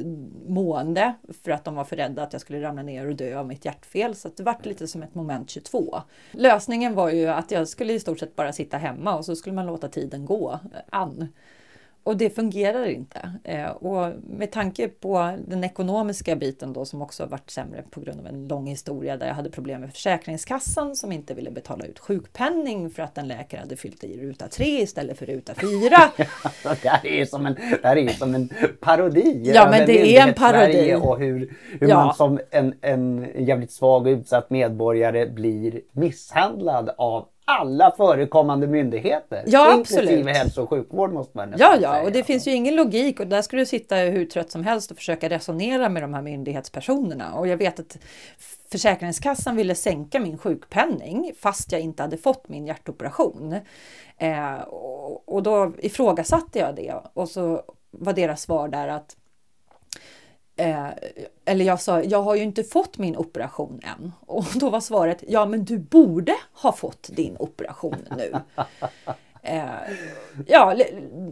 mående 0.47 1.13
för 1.43 1.51
att 1.51 1.65
de 1.65 1.75
var 1.75 1.83
för 1.83 1.95
rädda 1.95 2.23
att 2.23 2.33
jag 2.33 2.41
skulle 2.41 2.61
ramla 2.61 2.83
ner 2.83 3.07
och 3.07 3.15
dö 3.15 3.39
av 3.39 3.47
mitt 3.47 3.65
hjärtfel. 3.65 4.15
Så 4.15 4.29
det 4.37 4.43
vart 4.43 4.65
lite 4.65 4.87
som 4.87 5.03
ett 5.03 5.15
moment 5.15 5.49
22. 5.49 6.01
Lösningen 6.31 6.95
var 6.95 7.09
ju 7.09 7.27
att 7.27 7.51
jag 7.51 7.67
skulle 7.67 7.93
i 7.93 7.99
stort 7.99 8.19
sett 8.19 8.35
bara 8.35 8.53
sitta 8.53 8.77
hemma 8.77 9.15
och 9.17 9.25
så 9.25 9.35
skulle 9.35 9.55
man 9.55 9.65
låta 9.65 9.87
tiden 9.87 10.25
gå 10.25 10.59
an. 10.89 11.27
Och 12.03 12.17
det 12.17 12.29
fungerar 12.29 12.85
inte. 12.85 13.31
Eh, 13.43 13.69
och 13.69 14.13
med 14.23 14.51
tanke 14.51 14.87
på 14.87 15.37
den 15.47 15.63
ekonomiska 15.63 16.35
biten 16.35 16.73
då 16.73 16.85
som 16.85 17.01
också 17.01 17.23
har 17.23 17.27
varit 17.27 17.49
sämre 17.49 17.83
på 17.89 17.99
grund 17.99 18.19
av 18.19 18.27
en 18.27 18.47
lång 18.47 18.67
historia 18.67 19.17
där 19.17 19.27
jag 19.27 19.33
hade 19.33 19.49
problem 19.51 19.81
med 19.81 19.91
Försäkringskassan 19.91 20.95
som 20.95 21.11
inte 21.11 21.33
ville 21.33 21.51
betala 21.51 21.85
ut 21.85 21.99
sjukpenning 21.99 22.89
för 22.89 23.03
att 23.03 23.17
en 23.17 23.27
läkare 23.27 23.59
hade 23.59 23.75
fyllt 23.75 24.03
i 24.03 24.21
ruta 24.21 24.47
3 24.47 24.65
istället 24.65 25.17
för 25.17 25.25
ruta 25.25 25.53
4. 25.53 25.67
det 26.81 26.89
här 26.89 27.07
är 27.07 27.25
som 27.25 27.45
en, 27.45 27.53
det 27.53 27.87
här 27.87 27.97
är 27.97 28.09
som 28.09 28.35
en 28.35 28.49
parodi. 28.79 29.51
Ja 29.55 29.67
men 29.71 29.87
det 29.87 30.17
är 30.17 30.27
en 30.27 30.33
parodi. 30.33 30.95
Och 31.01 31.19
hur, 31.19 31.57
hur 31.79 31.89
ja. 31.89 32.05
man 32.05 32.15
som 32.15 32.39
en, 32.51 32.73
en 32.81 33.27
jävligt 33.35 33.71
svag 33.71 34.01
och 34.01 34.11
utsatt 34.11 34.49
medborgare 34.49 35.25
blir 35.29 35.81
misshandlad 35.91 36.89
av 36.97 37.27
alla 37.59 37.91
förekommande 37.97 38.67
myndigheter. 38.67 39.43
Ja, 39.47 39.73
inklusive 39.73 40.01
absolut. 40.01 40.37
hälso 40.37 40.63
och 40.63 40.69
sjukvård 40.69 41.13
måste 41.13 41.37
man 41.37 41.53
Ja, 41.57 41.75
ja, 41.81 41.91
säga. 41.91 42.03
och 42.03 42.11
det 42.11 42.23
finns 42.23 42.47
ju 42.47 42.51
ingen 42.51 42.75
logik 42.75 43.19
och 43.19 43.27
där 43.27 43.41
ska 43.41 43.57
du 43.57 43.65
sitta 43.65 43.95
hur 43.95 44.25
trött 44.25 44.51
som 44.51 44.63
helst 44.63 44.91
och 44.91 44.97
försöka 44.97 45.29
resonera 45.29 45.89
med 45.89 46.03
de 46.03 46.13
här 46.13 46.21
myndighetspersonerna. 46.21 47.33
Och 47.33 47.47
jag 47.47 47.57
vet 47.57 47.79
att 47.79 47.97
Försäkringskassan 48.71 49.55
ville 49.55 49.75
sänka 49.75 50.19
min 50.19 50.37
sjukpenning 50.37 51.31
fast 51.39 51.71
jag 51.71 51.81
inte 51.81 52.03
hade 52.03 52.17
fått 52.17 52.49
min 52.49 52.67
hjärtoperation. 52.67 53.55
Eh, 54.17 54.61
och, 54.61 55.29
och 55.35 55.43
då 55.43 55.71
ifrågasatte 55.77 56.59
jag 56.59 56.75
det 56.75 56.93
och 57.13 57.29
så 57.29 57.61
var 57.91 58.13
deras 58.13 58.41
svar 58.41 58.67
där 58.67 58.87
att 58.87 59.15
Eh, 60.61 60.89
eller 61.45 61.65
jag 61.65 61.81
sa, 61.81 62.03
jag 62.03 62.21
har 62.21 62.35
ju 62.35 62.43
inte 62.43 62.63
fått 62.63 62.97
min 62.97 63.17
operation 63.17 63.79
än. 63.83 64.11
Och 64.19 64.45
då 64.55 64.69
var 64.69 64.79
svaret, 64.79 65.23
ja 65.27 65.45
men 65.45 65.65
du 65.65 65.77
borde 65.77 66.35
ha 66.53 66.71
fått 66.71 67.09
din 67.13 67.35
operation 67.39 67.97
nu. 68.17 68.33
eh, 69.41 69.65
ja, 70.47 70.75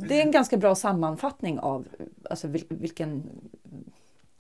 det 0.02 0.20
är 0.20 0.22
en 0.22 0.32
ganska 0.32 0.58
bra 0.58 0.76
sammanfattning 0.76 1.60
av 1.60 1.88
alltså, 2.30 2.48
vilken 2.70 3.24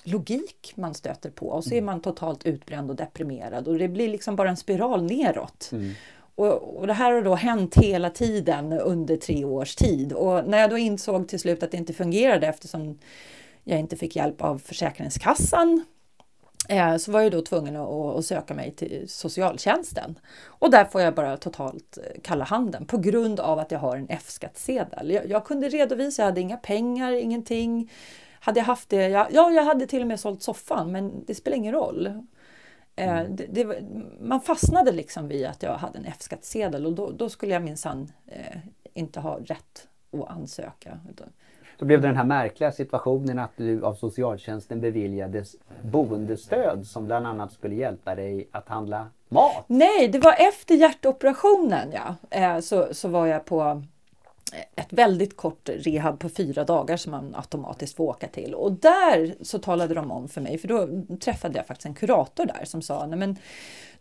logik 0.04 0.74
man 0.76 0.94
stöter 0.94 1.30
på. 1.30 1.46
Och 1.46 1.64
så 1.64 1.76
är 1.76 1.82
man 1.82 2.02
totalt 2.02 2.46
utbränd 2.46 2.90
och 2.90 2.96
deprimerad 2.96 3.68
och 3.68 3.78
det 3.78 3.88
blir 3.88 4.10
liksom 4.10 4.36
bara 4.36 4.50
en 4.50 4.58
spiral 4.58 5.04
neråt. 5.04 5.70
Mm. 5.72 5.92
och, 6.36 6.78
och, 6.80 6.88
det 6.88 6.94
här 6.94 7.12
har 7.12 7.22
då 7.22 7.36
hänt 7.36 7.78
hela 7.78 8.10
tiden 8.10 8.74
under 8.74 9.16
tre 9.16 9.46
års 9.46 9.76
tid. 9.76 10.14
Och 10.14 10.50
när 10.50 10.58
jag 10.60 10.70
då 10.70 10.78
insåg 10.78 11.28
till 11.28 11.40
slut 11.40 11.64
att 11.64 11.72
det 11.72 11.78
inte 11.78 11.94
fungerade 11.94 12.48
eftersom 12.48 12.98
jag 13.70 13.80
inte 13.80 13.98
fick 13.98 14.16
hjälp 14.16 14.42
av 14.42 14.58
Försäkringskassan 14.58 15.86
eh, 16.70 16.98
så 16.98 17.12
var 17.12 17.22
jag 17.22 17.32
då 17.32 17.42
tvungen 17.42 17.76
att, 17.76 18.26
söka 18.26 18.54
mig 18.54 18.72
till 18.72 19.10
socialtjänsten. 19.10 20.20
Och 20.46 20.72
där 20.72 20.86
får 20.86 21.02
jag 21.02 21.16
bara 21.16 21.38
totalt 21.38 21.98
eh, 21.98 22.22
kalla 22.22 22.46
handen 22.46 22.86
på 22.86 22.98
grund 22.98 23.40
av 23.40 23.60
att 23.60 23.72
jag 23.72 23.80
har 23.80 23.98
en 23.98 24.08
F-skattsedel. 24.10 25.12
Jag, 25.12 25.30
jag, 25.30 25.46
kunde 25.46 25.70
redovisa, 25.70 26.22
jag 26.22 26.28
hade 26.28 26.42
inga 26.42 26.58
pengar, 26.58 27.12
ingenting. 27.12 27.92
Hade 28.40 28.60
jag 28.60 28.66
haft 28.66 28.90
det, 28.90 29.10
ja, 29.10 29.28
ja, 29.32 29.52
jag 29.52 29.64
hade 29.64 29.88
till 29.88 30.02
och 30.02 30.08
med 30.08 30.20
sålt 30.20 30.44
soffan 30.44 30.92
men 30.92 31.26
det 31.26 31.36
spelar 31.36 31.58
ingen 31.58 31.74
roll. 31.74 32.08
Eh, 32.96 33.20
mm. 33.20 33.36
Det, 33.36 33.46
det, 33.46 33.84
man 34.20 34.42
fastnade 34.42 34.92
liksom 34.92 35.28
vid 35.28 35.46
att 35.46 35.64
jag 35.64 35.74
hade 35.74 35.98
en 35.98 36.06
F-skattsedel 36.06 36.86
och 36.86 36.94
då, 36.94 37.12
då 37.12 37.30
skulle 37.30 37.54
jag 37.54 37.64
minsann 37.64 38.12
eh, 38.28 38.58
inte 38.94 39.20
ha 39.20 39.40
rätt 39.40 39.88
att 40.12 40.30
ansöka. 40.30 41.00
Då 41.80 41.86
blev 41.86 42.02
det 42.02 42.08
den 42.08 42.18
här 42.18 42.24
märkliga 42.24 42.72
situationen 42.72 43.40
att 43.40 43.52
du 43.56 43.84
av 43.84 43.94
socialtjänsten 43.94 44.82
beviljades 44.82 45.56
boendestöd 45.82 46.88
som 46.88 47.06
bland 47.06 47.28
annat 47.28 47.54
skulle 47.54 47.76
hjälpa 47.76 48.16
dig 48.16 48.48
att 48.52 48.68
handla 48.68 49.08
mat. 49.30 49.66
Nej, 49.68 50.08
det 50.08 50.20
var 50.20 50.36
efter 50.40 50.76
hjärtoperationen 50.76 51.94
ja. 51.94 52.16
Eh, 52.30 52.60
så, 52.60 52.88
så 52.92 53.08
var 53.08 53.28
jag 53.28 53.46
på 53.46 53.84
ett 54.76 54.94
väldigt 54.94 55.38
kort 55.38 55.70
rehab 55.70 56.20
på 56.20 56.30
fyra 56.30 56.64
dagar 56.64 56.98
som 56.98 57.12
man 57.12 57.36
automatiskt 57.36 57.96
får 57.96 58.04
åka 58.04 58.28
till. 58.28 58.54
Och 58.54 58.72
där 58.72 59.36
så 59.42 59.60
talade 59.60 59.94
de 59.94 60.12
om 60.12 60.30
för 60.30 60.42
mig, 60.42 60.58
för 60.58 60.68
då 60.68 60.90
träffade 61.18 61.58
jag 61.58 61.68
faktiskt 61.68 61.86
en 61.86 61.94
kurator 61.94 62.46
där 62.46 62.66
som 62.66 62.82
sa, 62.82 63.06
nej 63.06 63.20
men 63.20 63.38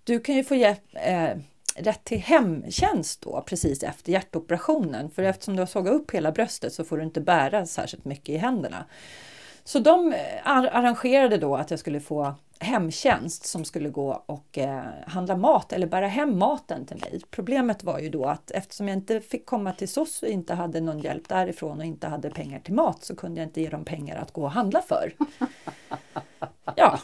du 0.04 0.20
kan 0.20 0.34
ju 0.34 0.44
få 0.44 0.54
hjälp, 0.54 0.80
eh, 0.92 1.30
rätt 1.80 2.04
till 2.04 2.18
hemtjänst 2.18 3.20
då 3.20 3.42
precis 3.46 3.82
efter 3.82 4.12
hjärtoperationen. 4.12 5.10
För 5.10 5.22
eftersom 5.22 5.56
du 5.56 5.62
har 5.62 5.66
sågat 5.66 5.92
upp 5.92 6.10
hela 6.10 6.32
bröstet 6.32 6.72
så 6.72 6.84
får 6.84 6.96
du 6.96 7.02
inte 7.02 7.20
bära 7.20 7.66
särskilt 7.66 8.04
mycket 8.04 8.28
i 8.28 8.36
händerna. 8.36 8.84
Så 9.64 9.78
de 9.78 10.12
eh, 10.12 10.18
arrangerade 10.44 11.36
då 11.36 11.56
att 11.56 11.70
jag 11.70 11.80
skulle 11.80 12.00
få 12.00 12.34
hemtjänst 12.60 13.46
som 13.46 13.64
skulle 13.64 13.88
gå 13.88 14.22
och 14.26 14.58
eh, 14.58 14.84
handla 15.06 15.36
mat 15.36 15.72
eller 15.72 15.86
bära 15.86 16.06
hem 16.06 16.38
maten 16.38 16.86
till 16.86 16.96
mig. 16.96 17.20
Problemet 17.30 17.84
var 17.84 17.98
ju 17.98 18.08
då 18.08 18.24
att 18.24 18.50
eftersom 18.50 18.88
jag 18.88 18.96
inte 18.96 19.20
fick 19.20 19.46
komma 19.46 19.72
till 19.72 19.88
SOS 19.88 20.22
och 20.22 20.28
inte 20.28 20.54
hade 20.54 20.80
någon 20.80 20.98
hjälp 20.98 21.28
därifrån 21.28 21.78
och 21.78 21.84
inte 21.84 22.06
hade 22.06 22.30
pengar 22.30 22.60
till 22.60 22.74
mat 22.74 23.04
så 23.04 23.16
kunde 23.16 23.40
jag 23.40 23.48
inte 23.48 23.60
ge 23.60 23.68
dem 23.68 23.84
pengar 23.84 24.16
att 24.16 24.32
gå 24.32 24.42
och 24.42 24.50
handla 24.50 24.82
för. 24.82 25.12
Ja, 26.76 26.98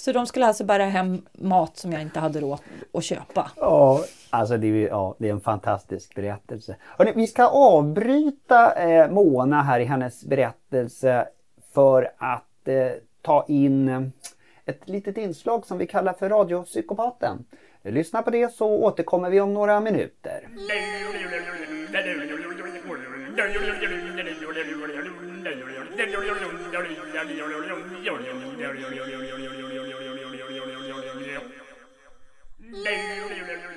så 0.00 0.12
de 0.12 0.26
skulle 0.26 0.46
alltså 0.46 0.64
bära 0.64 0.84
hem 0.84 1.22
mat 1.32 1.76
som 1.76 1.92
jag 1.92 2.02
inte 2.02 2.20
hade 2.20 2.40
råd 2.40 2.58
att 2.92 3.04
köpa. 3.04 3.50
Ja, 3.56 4.04
alltså 4.30 4.56
det 4.56 4.66
är, 4.66 4.88
ja, 4.88 5.14
det 5.18 5.28
är 5.28 5.32
en 5.32 5.40
fantastisk 5.40 6.14
berättelse. 6.14 6.76
Hörrni, 6.98 7.12
vi 7.16 7.26
ska 7.26 7.46
avbryta 7.46 8.74
eh, 8.74 9.10
Mona 9.10 9.62
här 9.62 9.80
i 9.80 9.84
hennes 9.84 10.24
berättelse 10.24 11.28
för 11.74 12.12
att 12.18 12.68
eh, 12.68 12.88
ta 13.22 13.44
in 13.48 14.12
ett 14.64 14.88
litet 14.88 15.18
inslag 15.18 15.66
som 15.66 15.78
vi 15.78 15.86
kallar 15.86 16.12
för 16.12 16.28
Radiopsykopaten. 16.28 17.44
Lyssna 17.82 18.22
på 18.22 18.30
det 18.30 18.54
så 18.54 18.66
återkommer 18.66 19.30
vi 19.30 19.40
om 19.40 19.54
några 19.54 19.80
minuter. 19.80 20.48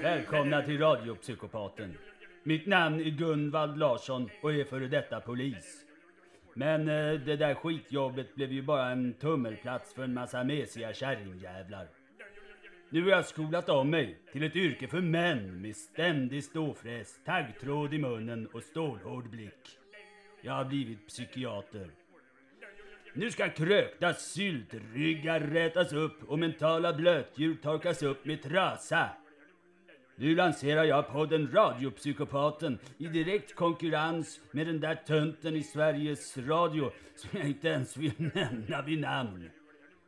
Välkomna 0.07 0.61
till 0.61 0.79
Radiopsykopaten. 0.79 1.97
Mitt 2.43 2.65
namn 2.65 2.99
är 2.99 3.09
Gunvald 3.09 3.77
Larsson 3.77 4.29
och 4.41 4.53
är 4.53 4.63
före 4.63 4.87
detta 4.87 5.19
polis. 5.19 5.85
Men 6.53 6.81
eh, 6.81 7.13
det 7.19 7.35
där 7.35 7.53
skitjobbet 7.53 8.35
blev 8.35 8.51
ju 8.51 8.61
bara 8.61 8.89
en 8.89 9.13
tummelplats 9.13 9.93
för 9.93 10.03
en 10.03 10.13
massa 10.13 10.43
mesiga 10.43 10.93
kärringjävlar. 10.93 11.87
Nu 12.89 13.03
har 13.03 13.09
jag 13.09 13.25
skolat 13.25 13.69
om 13.69 13.89
mig 13.89 14.17
till 14.31 14.43
ett 14.43 14.55
yrke 14.55 14.87
för 14.87 15.01
män 15.01 15.61
med 15.61 15.75
ständig 15.75 16.43
ståfräs, 16.43 17.19
taggtråd 17.25 17.93
i 17.93 17.97
munnen 17.97 18.47
och 18.47 18.63
stålhård 18.63 19.29
blick. 19.29 19.77
Jag 20.41 20.53
har 20.53 20.65
blivit 20.65 21.07
psykiater. 21.07 21.89
Nu 23.13 23.31
ska 23.31 23.49
krökta 23.49 24.13
syltryggar 24.13 25.39
rätas 25.39 25.93
upp 25.93 26.23
och 26.29 26.39
mentala 26.39 26.93
blötdjur 26.93 27.55
torkas 27.55 28.03
upp 28.03 28.25
med 28.25 28.43
trasa. 28.43 29.09
Nu 30.19 30.35
lanserar 30.35 30.83
jag 30.83 31.07
podden 31.07 31.51
Radiopsykopaten 31.51 32.79
i 32.97 33.07
direkt 33.07 33.55
konkurrens 33.55 34.39
med 34.51 34.67
den 34.67 34.79
där 34.79 34.95
tönten 34.95 35.55
i 35.55 35.63
Sveriges 35.63 36.37
Radio 36.37 36.91
som 37.15 37.39
jag 37.39 37.47
inte 37.47 37.67
ens 37.67 37.97
vill 37.97 38.11
nämna 38.33 38.81
vid 38.81 38.99
namn. 38.99 39.49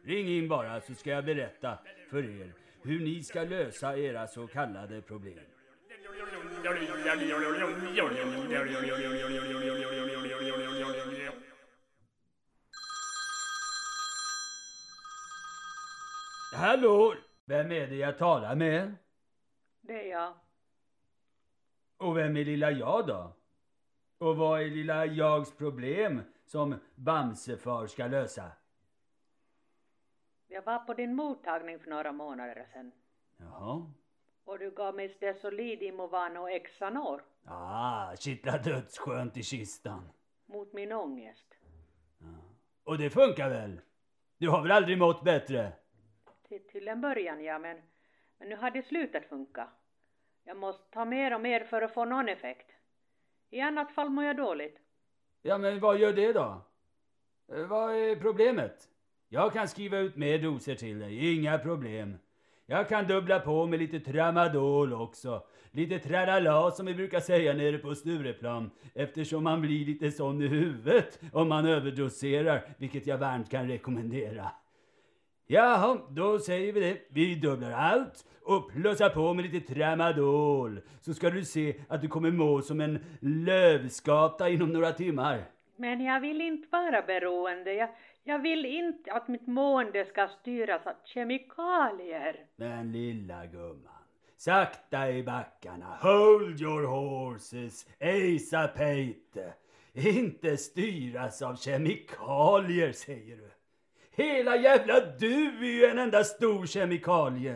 Ring 0.05 0.27
in 0.27 0.47
bara 0.47 0.81
så 0.81 0.93
ska 0.93 1.09
jag 1.09 1.25
berätta 1.25 1.77
för 2.09 2.41
er 2.41 2.53
hur 2.83 2.99
ni 2.99 3.23
ska 3.23 3.43
lösa 3.43 3.97
era 3.97 4.27
så 4.27 4.47
kallade 4.47 5.01
problem. 5.01 5.39
Hallå! 16.53 17.15
Vem 17.45 17.71
är 17.71 17.87
det 17.87 17.95
jag 17.95 18.17
talar 18.17 18.55
med? 18.55 18.95
Det 19.89 20.01
är 20.01 20.11
jag. 20.11 20.33
Och 21.97 22.17
vem 22.17 22.37
är 22.37 22.45
lilla 22.45 22.71
jag 22.71 23.07
då? 23.07 23.33
Och 24.17 24.37
vad 24.37 24.61
är 24.61 24.65
lilla 24.65 25.05
jags 25.05 25.57
problem 25.57 26.21
som 26.45 26.75
Bamsefar 26.95 27.87
ska 27.87 28.07
lösa? 28.07 28.51
Jag 30.47 30.61
var 30.61 30.79
på 30.79 30.93
din 30.93 31.15
mottagning 31.15 31.79
för 31.79 31.89
några 31.89 32.11
månader 32.11 32.67
sedan. 32.73 32.91
Jaha. 33.37 33.91
Och 34.43 34.59
du 34.59 34.71
gav 34.71 34.95
mig 34.95 35.09
Stesolid, 35.09 35.81
Imovan 35.81 36.37
och 36.37 36.51
Exanor. 36.51 37.23
Ah, 37.45 38.15
kittlar 38.15 38.59
dödsskönt 38.59 39.37
i 39.37 39.43
kistan. 39.43 40.09
Mot 40.45 40.73
min 40.73 40.91
ångest. 40.91 41.55
Ja. 42.17 42.27
Och 42.83 42.97
det 42.97 43.09
funkar 43.09 43.49
väl? 43.49 43.81
Du 44.37 44.49
har 44.49 44.61
väl 44.61 44.71
aldrig 44.71 44.97
mått 44.97 45.23
bättre? 45.23 45.73
Till, 46.47 46.67
till 46.67 46.87
en 46.87 47.01
början, 47.01 47.43
ja, 47.43 47.59
men, 47.59 47.81
men 48.39 48.49
nu 48.49 48.55
har 48.55 48.71
det 48.71 48.87
slutat 48.87 49.25
funka. 49.25 49.67
Jag 50.43 50.57
måste 50.57 50.83
ta 50.91 51.05
mer 51.05 51.33
och 51.33 51.41
mer 51.41 51.63
för 51.63 51.81
att 51.81 51.93
få 51.93 52.05
någon 52.05 52.29
effekt. 52.29 52.71
I 53.49 53.61
annat 53.61 53.91
fall 53.91 54.09
mår 54.09 54.23
jag 54.23 54.37
dåligt. 54.37 54.77
Ja, 55.41 55.57
men 55.57 55.79
vad 55.79 55.97
gör 55.99 56.13
det 56.13 56.33
då? 56.33 56.61
Eh, 57.51 57.67
vad 57.67 57.95
är 57.95 58.15
problemet? 58.15 58.89
Jag 59.29 59.53
kan 59.53 59.67
skriva 59.67 59.97
ut 59.97 60.15
mer 60.15 60.39
doser 60.39 60.75
till 60.75 60.99
dig, 60.99 61.35
inga 61.35 61.57
problem. 61.57 62.17
Jag 62.65 62.89
kan 62.89 63.07
dubbla 63.07 63.39
på 63.39 63.65
med 63.65 63.79
lite 63.79 63.99
tramadol 63.99 64.93
också. 64.93 65.43
Lite 65.71 65.99
tralala 65.99 66.71
som 66.71 66.85
vi 66.85 66.93
brukar 66.95 67.19
säga 67.19 67.53
nere 67.53 67.77
på 67.77 67.95
Stureplan. 67.95 68.71
Eftersom 68.93 69.43
man 69.43 69.61
blir 69.61 69.85
lite 69.85 70.11
sån 70.11 70.41
i 70.41 70.47
huvudet 70.47 71.19
om 71.33 71.49
man 71.49 71.65
överdoserar, 71.65 72.75
vilket 72.77 73.07
jag 73.07 73.17
varmt 73.17 73.49
kan 73.51 73.67
rekommendera. 73.67 74.51
Jaha, 75.51 75.97
då 76.09 76.39
säger 76.39 76.73
vi 76.73 76.79
det. 76.79 76.97
Vi 77.09 77.35
dubblar 77.35 77.71
allt 77.71 78.25
och 78.43 78.71
plussar 78.71 79.09
på 79.09 79.33
med 79.33 79.45
lite 79.45 79.73
tramadol. 79.73 80.81
Så 81.01 81.13
ska 81.13 81.29
du 81.29 81.45
se 81.45 81.75
att 81.87 82.01
du 82.01 82.07
kommer 82.07 82.31
må 82.31 82.61
som 82.61 82.81
en 82.81 82.99
lövskata 83.19 84.49
inom 84.49 84.69
några 84.69 84.91
timmar. 84.91 85.43
Men 85.75 86.01
jag 86.01 86.19
vill 86.19 86.41
inte 86.41 86.67
vara 86.71 87.01
beroende. 87.01 87.73
Jag, 87.73 87.89
jag 88.23 88.39
vill 88.39 88.65
inte 88.65 89.13
att 89.13 89.27
mitt 89.27 89.47
mående 89.47 90.05
ska 90.05 90.27
styras 90.27 90.87
av 90.87 90.93
kemikalier. 91.05 92.35
Men 92.55 92.91
lilla 92.91 93.45
gumman, 93.45 94.03
sakta 94.37 95.11
i 95.11 95.23
backarna. 95.23 95.97
Hold 96.01 96.61
your 96.61 96.87
horses, 96.87 97.87
Asa 97.99 98.67
Peite. 98.67 99.53
Inte 99.93 100.57
styras 100.57 101.41
av 101.41 101.55
kemikalier, 101.55 102.91
säger 102.91 103.37
du. 103.37 103.49
Hela 104.19 104.57
jävla 104.57 104.99
du 104.99 105.47
är 105.47 105.71
ju 105.71 105.85
en 105.85 105.99
enda 105.99 106.23
stor 106.23 106.65
kemikalie. 106.65 107.55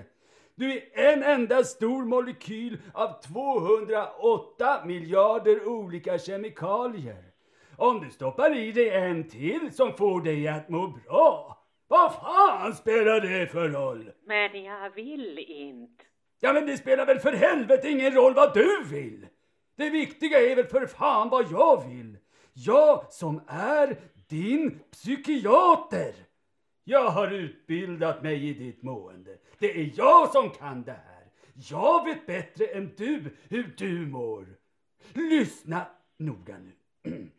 Du 0.55 0.71
är 0.71 1.13
en 1.13 1.23
enda 1.23 1.63
stor 1.63 2.05
molekyl 2.05 2.77
av 2.93 3.21
208 3.21 4.85
miljarder 4.85 5.67
olika 5.67 6.19
kemikalier. 6.19 7.23
Om 7.77 7.99
du 7.99 8.09
stoppar 8.09 8.57
i 8.57 8.71
dig 8.71 8.89
en 8.89 9.29
till 9.29 9.73
som 9.73 9.97
får 9.97 10.21
dig 10.21 10.47
att 10.47 10.69
må 10.69 10.87
bra, 10.87 11.63
vad 11.87 12.13
fan 12.13 12.73
spelar 12.73 13.21
det 13.21 13.47
för 13.47 13.69
roll? 13.69 14.11
Men 14.25 14.63
jag 14.63 14.89
vill 14.89 15.39
inte. 15.39 16.03
Ja 16.39 16.53
men 16.53 16.65
det 16.65 16.77
spelar 16.77 17.05
väl 17.05 17.19
för 17.19 17.33
helvete 17.33 17.89
ingen 17.89 18.13
roll 18.13 18.33
vad 18.33 18.53
du 18.53 18.83
vill. 18.83 19.27
Det 19.77 19.89
viktiga 19.89 20.39
är 20.39 20.55
väl 20.55 20.67
för 20.67 20.85
fan 20.85 21.29
vad 21.29 21.51
jag 21.51 21.87
vill. 21.87 22.17
Jag 22.53 23.05
som 23.09 23.41
är 23.47 23.97
din 24.29 24.79
psykiater. 24.91 26.13
Jag 26.83 27.09
har 27.09 27.31
utbildat 27.31 28.23
mig 28.23 28.49
i 28.49 28.53
ditt 28.53 28.83
mående. 28.83 29.37
Det 29.59 29.81
är 29.81 29.91
jag 29.95 30.31
som 30.31 30.49
kan 30.49 30.83
det 30.83 30.91
här. 30.91 31.31
Jag 31.53 32.05
vet 32.05 32.25
bättre 32.25 32.65
än 32.65 32.93
du 32.97 33.35
hur 33.49 33.75
du 33.77 34.05
mår. 34.05 34.57
Lyssna 35.13 35.85
noga 36.17 36.57
nu. 36.57 36.71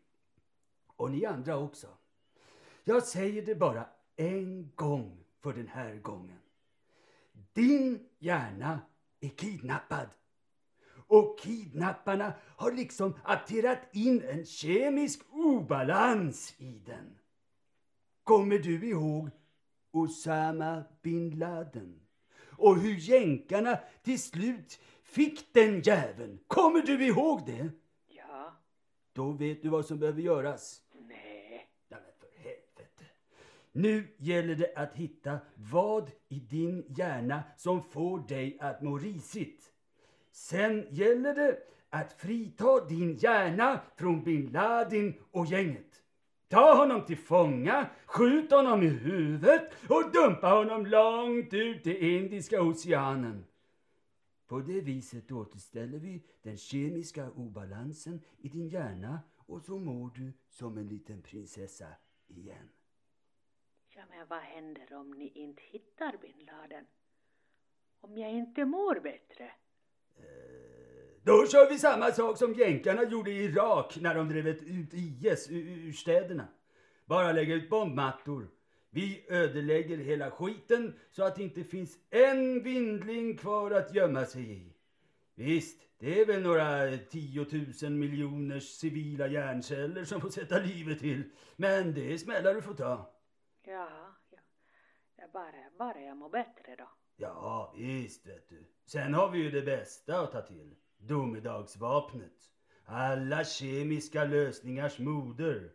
Och 0.97 1.11
ni 1.11 1.27
andra 1.27 1.57
också. 1.57 1.87
Jag 2.85 3.03
säger 3.03 3.43
det 3.43 3.55
bara 3.55 3.87
en 4.17 4.73
gång 4.75 5.25
för 5.43 5.53
den 5.53 5.69
här 5.69 5.95
gången. 5.95 6.39
Din 7.53 8.09
hjärna 8.19 8.81
är 9.21 9.29
kidnappad. 9.29 10.09
Och 11.07 11.39
kidnapparna 11.41 12.33
har 12.57 12.73
liksom 12.73 13.15
apterat 13.23 13.79
in 13.93 14.23
en 14.23 14.47
kemisk 14.47 15.21
obalans 15.31 16.55
i 16.59 16.83
den. 16.87 17.19
Kommer 18.25 18.59
du 18.59 18.89
ihåg 18.89 19.31
Osama 19.91 20.85
bin 21.03 21.39
Laden? 21.39 22.01
Och 22.57 22.81
hur 22.81 22.95
jänkarna 22.95 23.79
till 24.03 24.23
slut 24.23 24.81
fick 25.03 25.55
den 25.55 25.81
jäveln? 25.81 26.39
Kommer 26.47 26.83
du 26.83 27.07
ihåg 27.07 27.47
det? 27.47 27.71
Ja. 28.07 28.57
Då 29.13 29.31
vet 29.33 29.63
du 29.63 29.69
vad 29.69 29.87
som 29.87 29.99
behöver 29.99 30.23
göras. 30.23 30.83
Nej. 31.09 31.69
För 31.89 32.39
helvete. 32.39 33.05
Nu 33.73 34.15
gäller 34.19 34.55
det 34.55 34.73
att 34.77 34.95
hitta 34.95 35.39
vad 35.55 36.11
i 36.29 36.41
din 36.41 36.85
hjärna 36.89 37.43
som 37.57 37.83
får 37.83 38.29
dig 38.29 38.59
att 38.61 38.83
må 38.83 38.99
risigt. 38.99 39.73
Sen 40.33 40.87
gäller 40.91 41.35
det 41.35 41.59
att 41.91 42.13
frita 42.13 42.85
din 42.85 43.17
hjärna 43.17 43.81
från 43.97 44.25
bin 44.25 44.51
Laden 44.53 45.15
och 45.31 45.47
gänget. 45.47 46.04
Ta 46.55 46.75
honom 46.75 47.05
till 47.05 47.17
fånga, 47.17 47.91
skjut 48.07 48.51
honom 48.51 48.83
i 48.83 48.87
huvudet 48.87 49.73
och 49.89 50.13
dumpa 50.13 50.49
honom 50.49 50.87
långt 50.87 51.55
ut 51.55 51.87
i 51.87 52.17
Indiska 52.17 52.63
oceanen. 52.63 53.45
På 54.47 54.61
det 54.61 54.81
viset 54.81 55.33
återställer 55.33 55.99
vi 55.99 56.23
den 56.43 56.57
kemiska 56.57 57.31
obalansen 57.31 58.21
i 58.39 58.49
din 58.49 58.69
hjärna 58.69 59.21
och 59.47 59.63
så 59.63 59.79
mår 59.79 60.11
du 60.15 60.33
som 60.49 60.79
en 60.79 60.89
liten 60.89 61.23
prinsessa 61.23 61.87
igen. 62.27 62.69
Ja, 63.89 64.03
men 64.11 64.27
vad 64.29 64.41
händer 64.41 64.95
om 64.95 65.11
ni 65.11 65.29
inte 65.29 65.63
hittar 65.63 66.17
bin 66.17 66.47
Laden? 66.47 66.87
Om 68.01 68.19
jag 68.19 68.31
inte 68.31 68.65
mår 68.65 69.01
bättre? 69.01 69.53
Då 71.25 71.47
kör 71.47 71.71
vi 71.71 71.79
samma 71.79 72.13
sak 72.13 72.39
som 72.39 72.55
jänkarna 72.55 73.03
gjorde 73.03 73.31
i 73.31 73.45
Irak 73.45 73.97
när 74.01 74.15
de 74.15 74.29
drev 74.29 74.49
ut 74.49 74.95
IS 74.95 75.51
ur 75.51 75.93
städerna. 75.93 76.49
Bara 77.05 77.33
lägga 77.33 77.55
ut 77.55 77.71
bombmattor. 77.71 78.49
Vi 78.91 79.27
ödelägger 79.29 79.97
hela 79.97 80.31
skiten 80.31 80.95
så 81.11 81.25
att 81.25 81.37
det 81.37 81.43
inte 81.43 81.65
finns 81.65 81.99
en 82.11 82.63
vindling 82.63 83.37
kvar 83.37 83.71
att 83.71 83.95
gömma 83.95 84.25
sig 84.25 84.53
i. 84.53 84.73
Visst, 85.35 85.81
det 85.99 86.21
är 86.21 86.27
väl 86.27 86.43
några 86.43 86.99
tiotusen 87.11 87.99
miljoners 87.99 88.65
civila 88.65 89.27
hjärnceller 89.27 90.05
som 90.05 90.21
får 90.21 90.31
sätta 90.31 90.59
livet 90.59 90.99
till. 90.99 91.23
Men 91.57 91.95
det 91.95 92.13
är 92.13 92.19
smällar 92.19 92.55
du 92.55 92.63
får 92.63 92.75
ta. 92.75 93.15
Ja, 93.63 93.89
ja. 94.31 94.39
ja 95.17 95.25
bara, 95.33 95.71
bara 95.79 96.01
jag 96.01 96.17
mår 96.17 96.31
bättre 96.31 96.77
då. 96.79 96.89
Ja, 97.17 97.75
visst 97.77 98.27
vet 98.27 98.49
du. 98.49 98.65
Sen 98.87 99.15
har 99.15 99.31
vi 99.31 99.39
ju 99.39 99.51
det 99.51 99.63
bästa 99.63 100.21
att 100.21 100.33
ta 100.33 100.43
till. 100.43 100.75
Domedagsvapnet. 101.07 102.51
Alla 102.85 103.45
kemiska 103.45 104.25
lösningars 104.25 104.99
moder. 104.99 105.71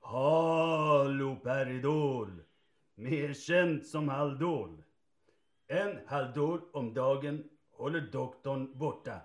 Haloperidol. 0.00 2.42
Mer 2.94 3.32
känt 3.32 3.86
som 3.86 4.08
Haldol. 4.08 4.82
En 5.68 5.98
Haldol 6.06 6.60
om 6.72 6.94
dagen 6.94 7.44
håller 7.72 8.00
doktorn 8.00 8.78
borta. 8.78 9.20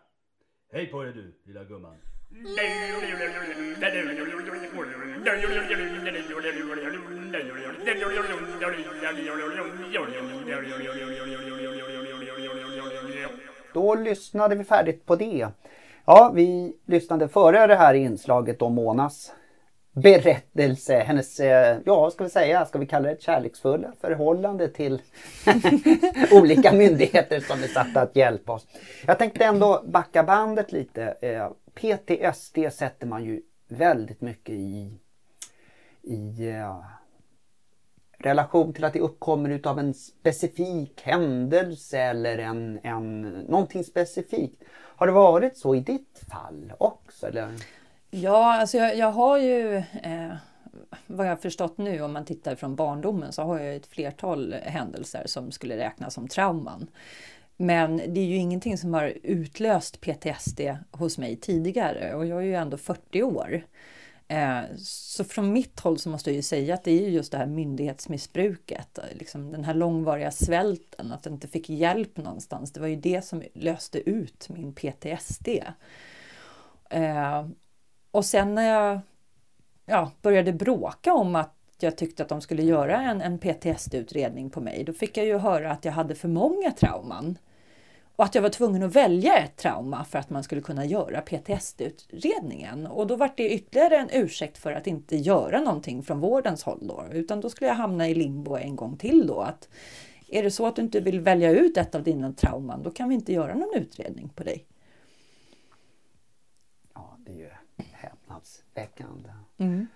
Hej 0.71 0.87
på 0.87 1.03
dig 1.03 1.13
du, 1.13 1.33
lilla 1.43 1.63
gumman. 1.63 1.97
Då 13.75 13.95
lyssnade 13.95 14.55
vi 14.55 14.63
färdigt 14.63 15.05
på 15.05 15.15
det. 15.15 15.47
Ja, 16.05 16.31
vi 16.35 16.75
lyssnade 16.85 17.27
före 17.27 17.67
det 17.67 17.75
här 17.75 17.93
inslaget 17.93 18.61
om 18.61 18.75
Monas 18.75 19.33
berättelse, 19.91 20.97
hennes, 20.99 21.39
eh, 21.39 21.77
ja 21.85 22.11
ska 22.11 22.23
vi 22.23 22.29
säga, 22.29 22.65
ska 22.65 22.79
vi 22.79 22.85
kalla 22.85 23.09
det 23.09 23.21
kärleksfulla 23.21 23.93
förhållande 24.01 24.67
till 24.67 25.01
olika 26.31 26.71
myndigheter 26.71 27.39
som 27.39 27.63
är 27.63 27.67
satta 27.67 28.01
att 28.01 28.15
hjälpa 28.15 28.53
oss. 28.53 28.67
Jag 29.07 29.19
tänkte 29.19 29.45
ändå 29.45 29.83
backa 29.87 30.23
bandet 30.23 30.71
lite. 30.71 31.17
Eh, 31.21 31.49
PTSD 31.73 32.57
sätter 32.73 33.07
man 33.07 33.23
ju 33.23 33.41
väldigt 33.67 34.21
mycket 34.21 34.55
i, 34.55 34.99
i 36.01 36.49
eh, 36.49 36.79
relation 38.25 38.73
till 38.73 38.83
att 38.83 38.93
det 38.93 38.99
uppkommer 38.99 39.49
utav 39.49 39.79
en 39.79 39.93
specifik 39.93 41.01
händelse 41.01 41.99
eller 41.99 42.37
en, 42.37 42.79
en, 42.83 43.21
någonting 43.21 43.83
specifikt. 43.83 44.63
Har 44.71 45.07
det 45.07 45.13
varit 45.13 45.57
så 45.57 45.75
i 45.75 45.79
ditt 45.79 46.21
fall 46.31 46.73
också? 46.77 47.27
Eller? 47.27 47.49
Ja, 48.11 48.59
alltså 48.59 48.77
jag, 48.77 48.97
jag 48.97 49.11
har 49.11 49.37
ju 49.37 49.75
eh, 49.77 50.33
vad 51.07 51.25
jag 51.25 51.31
har 51.31 51.37
förstått 51.37 51.77
nu 51.77 52.01
om 52.01 52.13
man 52.13 52.25
tittar 52.25 52.55
från 52.55 52.75
barndomen 52.75 53.31
så 53.31 53.41
har 53.41 53.59
jag 53.59 53.75
ett 53.75 53.87
flertal 53.87 54.55
händelser 54.63 55.23
som 55.25 55.51
skulle 55.51 55.77
räknas 55.77 56.13
som 56.13 56.27
trauman. 56.27 56.87
Men 57.57 57.97
det 57.97 58.19
är 58.19 58.25
ju 58.25 58.35
ingenting 58.35 58.77
som 58.77 58.93
har 58.93 59.13
utlöst 59.23 60.01
PTSD 60.01 60.61
hos 60.91 61.17
mig 61.17 61.35
tidigare 61.35 62.15
och 62.15 62.25
jag 62.25 62.37
är 62.37 62.45
ju 62.45 62.55
ändå 62.55 62.77
40 62.77 63.23
år. 63.23 63.61
Eh, 64.27 64.61
så 64.77 65.23
från 65.23 65.53
mitt 65.53 65.79
håll 65.79 65.99
så 65.99 66.09
måste 66.09 66.29
jag 66.29 66.35
ju 66.35 66.41
säga 66.41 66.73
att 66.73 66.83
det 66.83 67.05
är 67.05 67.09
just 67.09 67.31
det 67.31 67.37
här 67.37 67.45
myndighetsmissbruket, 67.45 68.99
liksom 69.11 69.51
den 69.51 69.63
här 69.63 69.73
långvariga 69.73 70.31
svälten, 70.31 71.11
att 71.11 71.25
jag 71.25 71.33
inte 71.33 71.47
fick 71.47 71.69
hjälp 71.69 72.17
någonstans. 72.17 72.71
Det 72.71 72.79
var 72.79 72.87
ju 72.87 72.95
det 72.95 73.25
som 73.25 73.43
löste 73.53 74.09
ut 74.09 74.49
min 74.49 74.73
PTSD. 74.73 75.47
Eh, 76.89 77.47
och 78.11 78.25
sen 78.25 78.55
när 78.55 78.69
jag 78.69 78.99
ja, 79.85 80.11
började 80.21 80.53
bråka 80.53 81.13
om 81.13 81.35
att 81.35 81.55
jag 81.79 81.97
tyckte 81.97 82.23
att 82.23 82.29
de 82.29 82.41
skulle 82.41 82.63
göra 82.63 83.01
en, 83.01 83.21
en 83.21 83.39
PTSD-utredning 83.39 84.49
på 84.49 84.61
mig, 84.61 84.83
då 84.83 84.93
fick 84.93 85.17
jag 85.17 85.25
ju 85.25 85.37
höra 85.37 85.71
att 85.71 85.85
jag 85.85 85.91
hade 85.91 86.15
för 86.15 86.27
många 86.27 86.71
trauman. 86.71 87.37
Och 88.15 88.23
att 88.23 88.35
jag 88.35 88.41
var 88.41 88.49
tvungen 88.49 88.83
att 88.83 88.95
välja 88.95 89.37
ett 89.37 89.55
trauma 89.57 90.05
för 90.05 90.19
att 90.19 90.29
man 90.29 90.43
skulle 90.43 90.61
kunna 90.61 90.85
göra 90.85 91.21
PTSD-utredningen. 91.21 92.87
Och 92.87 93.07
då 93.07 93.15
var 93.15 93.31
det 93.37 93.49
ytterligare 93.53 93.97
en 93.97 94.09
ursäkt 94.13 94.57
för 94.57 94.71
att 94.73 94.87
inte 94.87 95.15
göra 95.15 95.59
någonting 95.61 96.03
från 96.03 96.19
vårdens 96.19 96.63
håll 96.63 96.87
då. 96.87 97.05
Utan 97.11 97.41
då 97.41 97.49
skulle 97.49 97.67
jag 97.67 97.75
hamna 97.75 98.09
i 98.09 98.15
limbo 98.15 98.55
en 98.57 98.75
gång 98.75 98.97
till 98.97 99.27
då. 99.27 99.41
Att 99.41 99.69
är 100.27 100.43
det 100.43 100.51
så 100.51 100.65
att 100.67 100.75
du 100.75 100.81
inte 100.81 100.99
vill 100.99 101.19
välja 101.19 101.51
ut 101.51 101.77
ett 101.77 101.95
av 101.95 102.03
dina 102.03 102.33
trauman, 102.33 102.83
då 102.83 102.91
kan 102.91 103.09
vi 103.09 103.15
inte 103.15 103.33
göra 103.33 103.53
någon 103.53 103.73
utredning 103.75 104.29
på 104.29 104.43
dig. 104.43 104.65
Ja, 106.93 107.17
det 107.19 107.31
är 107.31 107.35
ju 107.35 107.49
häpnadsväckande. 107.91 109.29
Mm. 109.57 109.87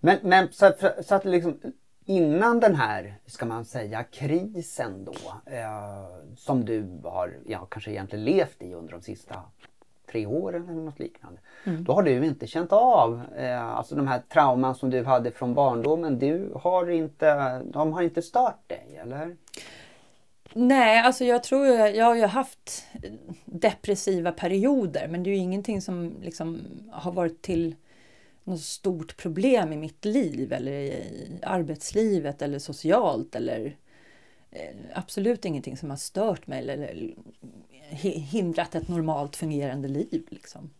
Men, 0.00 0.18
men 0.22 0.52
så, 0.52 0.66
att- 0.66 1.06
så 1.06 1.14
att 1.14 1.24
liksom 1.24 1.60
innan 2.04 2.60
den 2.60 2.74
här, 2.74 3.18
ska 3.26 3.46
man 3.46 3.64
säga, 3.64 4.04
krisen 4.04 5.04
då 5.04 5.52
eh, 5.52 6.36
som 6.36 6.64
du 6.64 7.00
har 7.04 7.38
ja, 7.46 7.66
kanske 7.70 7.90
egentligen 7.90 8.24
levt 8.24 8.62
i 8.62 8.74
under 8.74 8.92
de 8.92 9.00
sista 9.00 9.42
tre 10.12 10.26
åren 10.26 10.68
eller 10.68 10.82
något 10.82 10.98
liknande. 10.98 11.40
Då 11.64 11.92
har 11.92 12.02
du 12.02 12.26
inte 12.26 12.46
känt 12.46 12.72
av 12.72 13.20
eh, 13.36 13.64
alltså 13.64 13.94
de 13.94 14.06
här 14.08 14.22
trauman 14.32 14.74
som 14.74 14.90
du 14.90 15.04
hade 15.04 15.30
från 15.30 15.54
barndomen. 15.54 16.18
Du 16.18 16.52
har 16.54 16.90
inte, 16.90 17.58
de 17.58 17.92
har 17.92 18.02
inte 18.02 18.22
stört 18.22 18.68
dig 18.68 18.98
eller? 19.02 19.36
Nej, 20.52 21.00
alltså 21.00 21.24
jag 21.24 21.42
tror 21.42 21.66
jag, 21.66 21.96
jag 21.96 22.04
har 22.04 22.14
ju 22.14 22.26
haft 22.26 22.84
depressiva 23.44 24.32
perioder 24.32 25.08
men 25.08 25.22
det 25.22 25.30
är 25.30 25.32
ju 25.32 25.38
ingenting 25.38 25.80
som 25.82 26.14
liksom 26.22 26.60
har 26.92 27.12
varit 27.12 27.42
till 27.42 27.74
något 28.44 28.60
stort 28.60 29.16
problem 29.16 29.72
i 29.72 29.76
mitt 29.76 30.04
liv 30.04 30.52
eller 30.52 30.72
i 30.72 31.38
arbetslivet 31.42 32.42
eller 32.42 32.58
socialt 32.58 33.34
eller 33.34 33.76
eh, 34.50 34.76
absolut 34.94 35.44
ingenting 35.44 35.76
som 35.76 35.90
har 35.90 35.96
stört 35.96 36.46
mig 36.46 36.58
eller, 36.58 36.78
eller 36.78 37.14
hi- 37.90 38.18
hindrat 38.18 38.74
ett 38.74 38.88
normalt 38.88 39.36
fungerande 39.36 39.88
liv. 39.88 40.26
Liksom. 40.30 40.70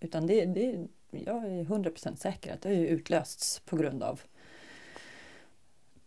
Utan 0.00 0.26
det, 0.26 0.44
det, 0.44 0.86
jag 1.10 1.36
är 1.44 1.64
100% 1.64 2.16
säker 2.16 2.52
att 2.54 2.60
det 2.62 2.68
har 2.68 2.76
utlösts 2.76 3.60
på 3.64 3.76
grund 3.76 4.02
av 4.02 4.20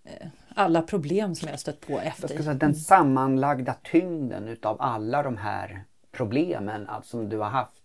eh, 0.03 0.27
alla 0.55 0.81
problem 0.81 1.35
som 1.35 1.47
jag 1.47 1.53
har 1.53 1.57
stött 1.57 1.81
på 1.87 1.93
Jag 1.93 2.05
efter. 2.05 2.27
ska 2.27 2.37
säga, 2.43 2.53
den 2.53 2.75
sammanlagda 2.75 3.75
tyngden 3.83 4.47
utav 4.47 4.81
alla 4.81 5.23
de 5.23 5.37
här 5.37 5.83
problemen 6.11 6.87
alltså, 6.87 7.09
som 7.09 7.29
du 7.29 7.37
har 7.37 7.49
haft. 7.49 7.76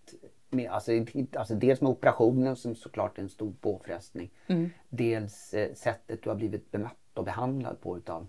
Med, 0.55 0.71
alltså, 0.71 0.93
alltså 1.37 1.55
dels 1.55 1.81
med 1.81 1.91
operationen 1.91 2.57
som 2.57 2.75
såklart 2.75 3.19
är 3.19 3.23
en 3.23 3.29
stor 3.29 3.53
påfrestning. 3.61 4.31
Dels 4.89 5.55
eh, 5.55 5.75
sättet 5.75 6.23
du 6.23 6.29
har 6.29 6.37
blivit 6.37 6.71
bemött 6.71 6.93
och 7.15 7.25
behandlad 7.25 7.81
på 7.81 7.97
utav 7.97 8.27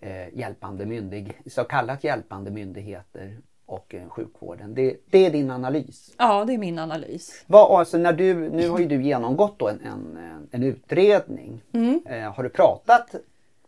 eh, 0.00 0.38
hjälpande 0.38 0.86
myndig, 0.86 1.40
så 1.46 1.64
kallat 1.64 2.04
hjälpande 2.04 2.50
myndigheter. 2.50 3.36
och 3.66 3.94
eh, 3.94 4.08
sjukvården. 4.08 4.74
Det, 4.74 4.96
det 5.10 5.26
är 5.26 5.30
din 5.30 5.50
analys. 5.50 6.14
Ja, 6.18 6.44
det 6.44 6.54
är 6.54 6.58
min 6.58 6.78
analys. 6.78 7.44
Vad, 7.46 7.78
alltså 7.78 7.98
när 7.98 8.12
du, 8.12 8.50
nu 8.50 8.68
har 8.68 8.78
ju 8.78 8.86
du 8.86 9.02
genomgått 9.02 9.62
en, 9.62 9.80
en, 9.80 10.18
en 10.50 10.62
utredning. 10.62 11.62
Mm. 11.72 12.02
Eh, 12.06 12.34
har 12.34 12.42
du 12.42 12.48
pratat 12.48 13.14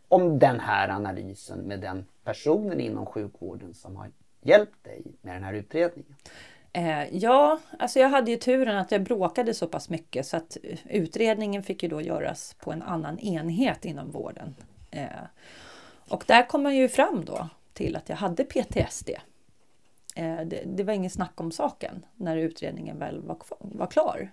om 0.08 0.38
den 0.38 0.60
här 0.60 0.88
analysen 0.88 1.58
med 1.58 1.80
den 1.80 2.04
personen 2.24 2.80
inom 2.80 3.06
sjukvården 3.06 3.74
som 3.74 3.96
har 3.96 4.10
hjälpt 4.42 4.84
dig 4.84 5.02
med 5.22 5.34
den 5.36 5.44
här 5.44 5.54
utredningen? 5.54 6.14
Eh, 6.76 7.16
ja, 7.16 7.58
alltså 7.78 7.98
jag 7.98 8.08
hade 8.08 8.30
ju 8.30 8.36
turen 8.36 8.76
att 8.76 8.92
jag 8.92 9.02
bråkade 9.02 9.54
så 9.54 9.66
pass 9.66 9.88
mycket 9.88 10.26
så 10.26 10.36
att 10.36 10.56
utredningen 10.84 11.62
fick 11.62 11.82
ju 11.82 11.88
då 11.88 12.00
göras 12.00 12.56
på 12.60 12.72
en 12.72 12.82
annan 12.82 13.18
enhet 13.18 13.84
inom 13.84 14.10
vården. 14.10 14.54
Eh, 14.90 15.06
och 16.08 16.24
där 16.26 16.48
kom 16.48 16.62
man 16.62 16.76
ju 16.76 16.88
fram 16.88 17.24
då 17.24 17.48
till 17.72 17.96
att 17.96 18.08
jag 18.08 18.16
hade 18.16 18.44
PTSD. 18.44 19.10
Eh, 20.16 20.40
det, 20.46 20.62
det, 20.66 20.84
var 20.84 20.92
ingen 20.92 21.10
snack 21.10 21.40
om 21.40 21.52
saken 21.52 22.06
när 22.14 22.36
utredningen 22.36 22.98
väl 22.98 23.22
var, 23.22 23.38
var 23.58 23.86
klar. 23.86 24.30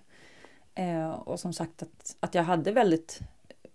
Eh, 0.74 1.10
och 1.10 1.40
som 1.40 1.52
sagt 1.52 1.82
att, 1.82 2.16
att 2.20 2.34
jag 2.34 2.42
hade 2.42 2.72
väldigt 2.72 3.20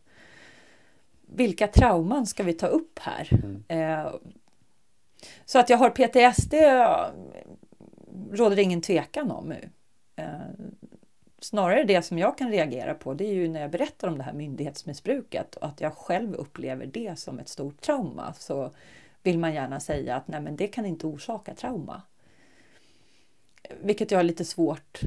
vilka 1.21 1.67
trauman 1.67 2.27
ska 2.27 2.43
vi 2.43 2.53
ta 2.53 2.67
upp 2.67 2.99
här? 2.99 3.29
Mm. 3.31 3.63
Eh, 3.67 4.13
så 5.45 5.59
att 5.59 5.69
jag 5.69 5.77
har 5.77 5.89
PTSD 5.89 6.53
råder 8.31 8.55
det 8.55 8.61
ingen 8.61 8.81
tvekan 8.81 9.31
om. 9.31 9.53
Eh, 10.15 10.25
snarare 11.39 11.83
det 11.83 12.01
som 12.01 12.17
jag 12.17 12.37
kan 12.37 12.51
reagera 12.51 12.93
på 12.93 13.13
det 13.13 13.25
är 13.25 13.33
ju 13.33 13.47
när 13.47 13.61
jag 13.61 13.71
berättar 13.71 14.07
om 14.07 14.17
det 14.17 14.23
här 14.23 14.33
myndighetsmissbruket 14.33 15.55
och 15.55 15.67
att 15.67 15.81
jag 15.81 15.93
själv 15.93 16.33
upplever 16.33 16.85
det 16.85 17.19
som 17.19 17.39
ett 17.39 17.49
stort 17.49 17.81
trauma. 17.81 18.33
Så 18.33 18.71
vill 19.23 19.39
man 19.39 19.53
gärna 19.53 19.79
säga 19.79 20.15
att 20.15 20.27
nej 20.27 20.41
men 20.41 20.55
det 20.55 20.67
kan 20.67 20.85
inte 20.85 21.07
orsaka 21.07 21.55
trauma. 21.55 22.01
Vilket 23.81 24.11
jag 24.11 24.19
har 24.19 24.23
lite 24.23 24.45
svårt 24.45 25.01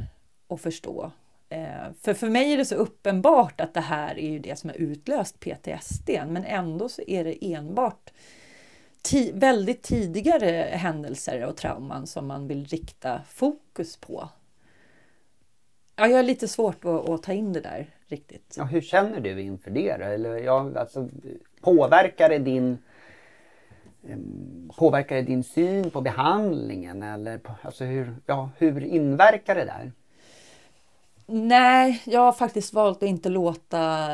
att 0.48 0.60
förstå. 0.60 1.12
Eh, 1.48 1.92
för 2.00 2.14
för 2.14 2.28
mig 2.28 2.52
är 2.52 2.56
det 2.56 2.64
så 2.64 2.74
uppenbart 2.74 3.60
att 3.60 3.74
det 3.74 3.80
här 3.80 4.18
är 4.18 4.30
ju 4.30 4.38
det 4.38 4.56
som 4.58 4.70
har 4.70 4.76
utlöst 4.76 5.40
PTSD 5.40 6.10
men 6.10 6.44
ändå 6.44 6.88
så 6.88 7.02
är 7.06 7.24
det 7.24 7.54
enbart 7.54 8.12
väldigt 9.32 9.82
tidigare 9.82 10.68
händelser 10.72 11.44
och 11.44 11.56
trauman 11.56 12.06
som 12.06 12.26
man 12.26 12.48
vill 12.48 12.64
rikta 12.64 13.20
fokus 13.28 13.96
på. 13.96 14.28
Ja, 15.96 16.06
jag 16.06 16.16
har 16.16 16.22
lite 16.22 16.48
svårt 16.48 16.84
att, 16.84 17.08
att 17.08 17.22
ta 17.22 17.32
in 17.32 17.52
det 17.52 17.60
där 17.60 17.86
riktigt. 18.06 18.54
Ja, 18.58 18.64
hur 18.64 18.80
känner 18.80 19.20
du 19.20 19.40
inför 19.40 19.70
det? 19.70 19.88
Eller, 19.88 20.36
ja, 20.36 20.70
alltså, 20.76 21.08
påverkar 21.60 22.28
det 22.28 22.38
din 22.38 22.78
Påverkar 24.76 25.16
det 25.16 25.22
din 25.22 25.44
syn 25.44 25.90
på 25.90 26.00
behandlingen? 26.00 27.02
Eller 27.02 27.40
alltså 27.62 27.84
hur, 27.84 28.16
ja, 28.26 28.50
hur 28.58 28.84
inverkar 28.84 29.54
det 29.54 29.64
där? 29.64 29.92
Nej, 31.26 32.02
jag 32.04 32.20
har 32.20 32.32
faktiskt 32.32 32.72
valt 32.72 32.96
att 33.02 33.08
inte 33.08 33.28
låta... 33.28 34.10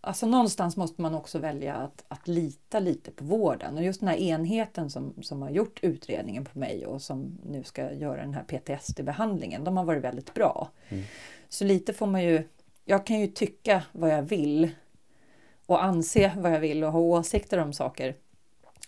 Alltså 0.00 0.26
någonstans 0.26 0.76
måste 0.76 1.02
man 1.02 1.14
också 1.14 1.38
välja 1.38 1.74
att, 1.74 2.04
att 2.08 2.28
lita 2.28 2.78
lite 2.78 3.10
på 3.10 3.24
vården. 3.24 3.76
Och 3.76 3.84
just 3.84 4.00
den 4.00 4.08
här 4.08 4.16
enheten 4.16 4.90
som, 4.90 5.14
som 5.22 5.42
har 5.42 5.50
gjort 5.50 5.78
utredningen 5.82 6.44
på 6.44 6.58
mig 6.58 6.86
och 6.86 7.02
som 7.02 7.38
nu 7.44 7.64
ska 7.64 7.92
göra 7.92 8.20
den 8.20 8.34
här 8.34 8.44
PTSD-behandlingen, 8.44 9.64
de 9.64 9.76
har 9.76 9.84
varit 9.84 10.04
väldigt 10.04 10.34
bra. 10.34 10.70
Mm. 10.88 11.04
Så 11.48 11.64
lite 11.64 11.92
får 11.92 12.06
man 12.06 12.24
ju... 12.24 12.48
Jag 12.84 13.06
kan 13.06 13.20
ju 13.20 13.26
tycka 13.26 13.82
vad 13.92 14.10
jag 14.10 14.22
vill 14.22 14.70
och 15.66 15.84
anse 15.84 16.32
vad 16.36 16.52
jag 16.52 16.60
vill 16.60 16.84
och 16.84 16.92
ha 16.92 17.00
åsikter 17.00 17.58
om 17.58 17.72
saker. 17.72 18.14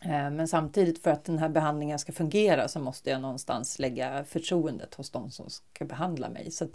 Eh, 0.01 0.31
men 0.31 0.49
samtidigt 0.49 1.03
för 1.03 1.11
att 1.11 1.25
den 1.25 1.39
här 1.39 1.49
behandlingen 1.49 1.99
ska 1.99 2.13
fungera 2.13 2.69
så 2.69 2.81
måste 2.81 3.11
jag 3.11 3.21
någonstans 3.21 3.79
lägga 3.79 4.25
förtroendet 4.25 4.95
hos 4.95 5.11
de 5.11 5.31
som 5.31 5.51
ska 5.51 5.85
behandla 5.85 6.29
mig. 6.29 6.51
Så 6.51 6.67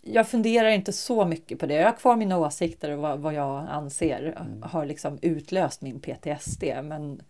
jag 0.00 0.28
funderar 0.28 0.68
inte 0.68 0.92
så 0.92 1.24
mycket 1.24 1.58
på 1.58 1.66
det. 1.66 1.74
Jag 1.74 1.86
har 1.86 1.96
kvar 1.96 2.16
mina 2.16 2.38
åsikter 2.38 2.90
och 2.90 2.98
vad, 2.98 3.18
vad 3.18 3.34
jag 3.34 3.66
anser 3.68 4.34
mm. 4.40 4.62
har 4.62 4.86
liksom 4.86 5.18
utlöst 5.22 5.82
min 5.82 6.00
PTSD. 6.00 6.64
Men... 6.82 7.22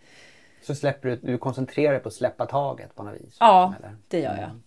Så 0.62 0.74
släpper 0.74 1.08
du, 1.08 1.16
du 1.16 1.38
koncentrerar 1.38 1.92
dig 1.92 2.02
på 2.02 2.08
att 2.08 2.14
släppa 2.14 2.46
taget 2.46 2.94
på 2.94 3.02
något 3.02 3.20
vis? 3.20 3.36
Ja, 3.40 3.74
eller? 3.78 3.96
det 4.08 4.20
gör 4.20 4.36
jag. 4.36 4.50
Mm. 4.50 4.62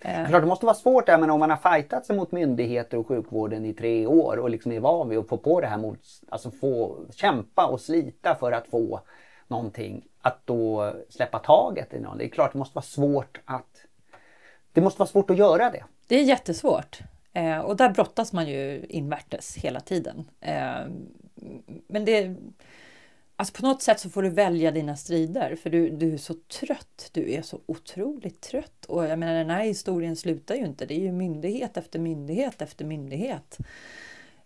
Eh. 0.00 0.28
Klart, 0.28 0.42
det 0.42 0.48
måste 0.48 0.66
vara 0.66 0.76
svårt 0.76 1.06
där, 1.06 1.18
men 1.18 1.30
om 1.30 1.40
man 1.40 1.50
har 1.50 1.56
fightat 1.56 2.06
sig 2.06 2.16
mot 2.16 2.32
myndigheter 2.32 2.98
och 2.98 3.06
sjukvården 3.06 3.64
i 3.64 3.74
tre 3.74 4.06
år 4.06 4.36
och 4.36 4.50
liksom 4.50 4.72
är 4.72 4.80
van 4.80 5.08
vid 5.08 5.18
att 5.18 5.28
få 5.28 5.36
på 5.36 5.60
det 5.60 5.66
här 5.66 5.78
mot, 5.78 5.98
alltså 6.28 6.50
få 6.50 6.96
kämpa 7.10 7.66
och 7.66 7.80
slita 7.80 8.34
för 8.34 8.52
att 8.52 8.66
få 8.66 9.00
någonting, 9.50 10.08
att 10.20 10.46
då 10.46 10.92
släppa 11.08 11.38
taget 11.38 11.94
i 11.94 12.00
någon. 12.00 12.18
Det 12.18 12.24
är 12.24 12.28
klart 12.28 12.52
det 12.52 12.58
måste 12.58 12.74
vara 12.74 12.84
svårt 12.84 13.40
att 13.44 13.86
det 14.72 14.80
måste 14.80 14.98
vara 14.98 15.08
svårt 15.08 15.30
att 15.30 15.38
göra 15.38 15.70
det. 15.70 15.84
Det 16.06 16.16
är 16.16 16.22
jättesvårt. 16.22 17.00
Eh, 17.32 17.58
och 17.58 17.76
där 17.76 17.90
brottas 17.90 18.32
man 18.32 18.48
ju 18.48 18.86
invärtes 18.88 19.56
hela 19.56 19.80
tiden. 19.80 20.30
Eh, 20.40 20.86
men 21.86 22.04
det... 22.04 22.36
Alltså 23.38 23.54
på 23.54 23.66
något 23.66 23.82
sätt 23.82 24.00
så 24.00 24.10
får 24.10 24.22
du 24.22 24.30
välja 24.30 24.70
dina 24.70 24.96
strider 24.96 25.56
för 25.56 25.70
du, 25.70 25.90
du 25.90 26.12
är 26.12 26.18
så 26.18 26.34
trött. 26.34 27.10
Du 27.12 27.32
är 27.32 27.42
så 27.42 27.60
otroligt 27.66 28.40
trött. 28.40 28.84
Och 28.84 29.04
jag 29.04 29.18
menar 29.18 29.34
den 29.34 29.50
här 29.50 29.64
historien 29.64 30.16
slutar 30.16 30.54
ju 30.54 30.64
inte. 30.64 30.86
Det 30.86 30.94
är 30.94 31.00
ju 31.00 31.12
myndighet 31.12 31.76
efter 31.76 31.98
myndighet 31.98 32.62
efter 32.62 32.84
myndighet. 32.84 33.58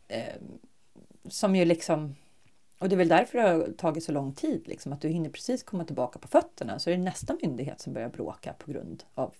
Eh, 0.08 0.34
som 1.28 1.56
ju 1.56 1.64
liksom 1.64 2.14
och 2.80 2.88
det 2.88 2.94
är 2.94 2.96
väl 2.96 3.08
därför 3.08 3.38
det 3.38 3.48
har 3.48 3.72
tagit 3.72 4.04
så 4.04 4.12
lång 4.12 4.34
tid, 4.34 4.68
liksom, 4.68 4.92
att 4.92 5.00
du 5.00 5.08
hinner 5.08 5.30
precis 5.30 5.62
komma 5.62 5.84
tillbaka 5.84 6.18
på 6.18 6.28
fötterna. 6.28 6.78
Så 6.78 6.90
är 6.90 6.96
det 6.96 7.02
nästa 7.02 7.36
myndighet 7.42 7.80
som 7.80 7.92
börjar 7.92 8.08
bråka 8.08 8.52
på 8.52 8.70
grund 8.70 9.04
av 9.14 9.34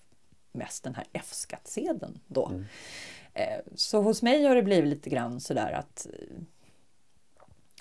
mest 0.51 0.83
den 0.83 0.95
här 0.95 1.05
F-skattsedeln 1.13 2.19
då. 2.27 2.47
Mm. 2.47 2.65
Eh, 3.33 3.59
så 3.75 4.01
hos 4.01 4.21
mig 4.21 4.45
har 4.45 4.55
det 4.55 4.63
blivit 4.63 4.89
lite 4.89 5.09
grann 5.09 5.39
sådär 5.39 5.71
att 5.71 6.07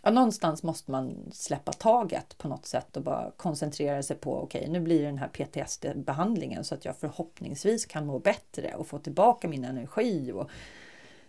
ja, 0.03 0.11
någonstans 0.11 0.63
måste 0.63 0.91
man 0.91 1.31
släppa 1.33 1.73
taget 1.73 2.39
på 2.39 2.49
något 2.49 2.67
sätt 2.67 2.97
och 2.97 3.03
bara 3.03 3.31
koncentrera 3.37 4.03
sig 4.03 4.17
på 4.17 4.43
okej, 4.43 4.61
okay, 4.61 4.73
nu 4.73 4.81
blir 4.81 5.01
det 5.01 5.07
den 5.07 5.19
här 5.19 5.29
PTSD-behandlingen 5.29 6.65
så 6.65 6.75
att 6.75 6.85
jag 6.85 6.97
förhoppningsvis 6.97 7.87
kan 7.87 8.07
må 8.07 8.19
bättre 8.19 8.75
och 8.75 8.87
få 8.87 8.99
tillbaka 8.99 9.49
min 9.49 9.65
energi 9.65 10.33
och 10.33 10.51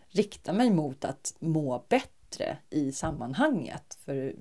rikta 0.07 0.53
mig 0.53 0.69
mot 0.69 1.05
att 1.05 1.35
må 1.39 1.85
bättre 1.89 2.20
bättre 2.31 2.57
i 2.69 2.91
sammanhanget. 2.91 3.97
För 4.05 4.35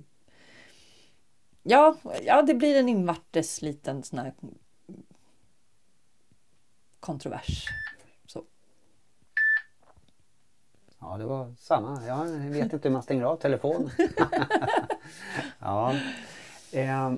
ja, 1.63 1.97
ja, 2.23 2.43
det 2.43 2.55
blir 2.55 2.77
en 2.77 2.89
invärtes 2.89 3.63
liten 3.63 4.03
sån 4.03 4.19
här 4.19 4.35
kontrovers. 7.01 7.67
Så. 8.27 8.45
Ja, 10.99 11.17
det 11.19 11.25
var 11.25 11.55
samma. 11.59 12.07
Jag 12.07 12.25
vet 12.27 12.73
inte 12.73 12.89
hur 12.89 12.93
man 12.93 13.03
stänger 13.03 13.25
av 13.25 13.37
telefonen. 13.37 13.91
ja. 15.59 15.95
Eh, 16.73 17.13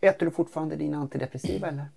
äter 0.00 0.26
du 0.26 0.30
fortfarande 0.30 0.76
dina 0.76 0.98
antidepressiva 0.98 1.68
eller? 1.68 1.88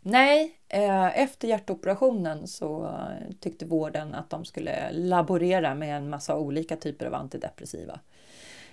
Nej, 0.00 0.58
eh, 0.68 1.18
efter 1.18 1.48
hjärtoperationen 1.48 2.46
så 2.46 2.98
tyckte 3.40 3.64
vården 3.64 4.14
att 4.14 4.30
de 4.30 4.44
skulle 4.44 4.92
laborera 4.92 5.74
med 5.74 5.96
en 5.96 6.10
massa 6.10 6.36
olika 6.38 6.76
typer 6.76 7.06
av 7.06 7.14
antidepressiva. 7.14 8.00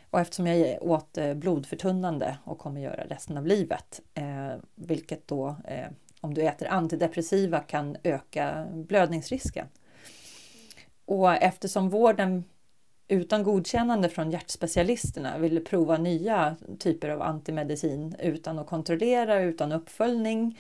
Och 0.10 0.20
eftersom 0.20 0.48
jag 0.48 0.84
åt 0.84 1.18
eh, 1.18 1.34
blodförtunnande 1.34 2.38
och 2.44 2.60
kommer 2.60 2.82
göra 2.82 3.04
resten 3.04 3.38
av 3.38 3.48
livet, 3.48 4.02
eh, 4.14 4.56
vilket 4.76 5.28
då 5.28 5.56
om 6.22 6.34
du 6.34 6.42
äter 6.42 6.68
antidepressiva 6.68 7.60
kan 7.60 7.98
öka 8.04 8.68
blödningsrisken. 8.74 9.68
Och 11.06 11.34
eftersom 11.34 11.90
vården 11.90 12.44
utan 13.08 13.44
godkännande 13.44 14.10
från 14.10 14.32
hjärtspecialisterna 14.32 15.38
ville 15.38 15.60
prova 15.60 15.98
nya 15.98 16.56
typer 16.80 17.10
av 17.10 17.22
antimedicin 17.22 18.16
utan 18.20 18.60
att 18.60 18.68
kontrollera, 18.68 19.40
utan 19.40 19.72
uppföljning 19.72 20.60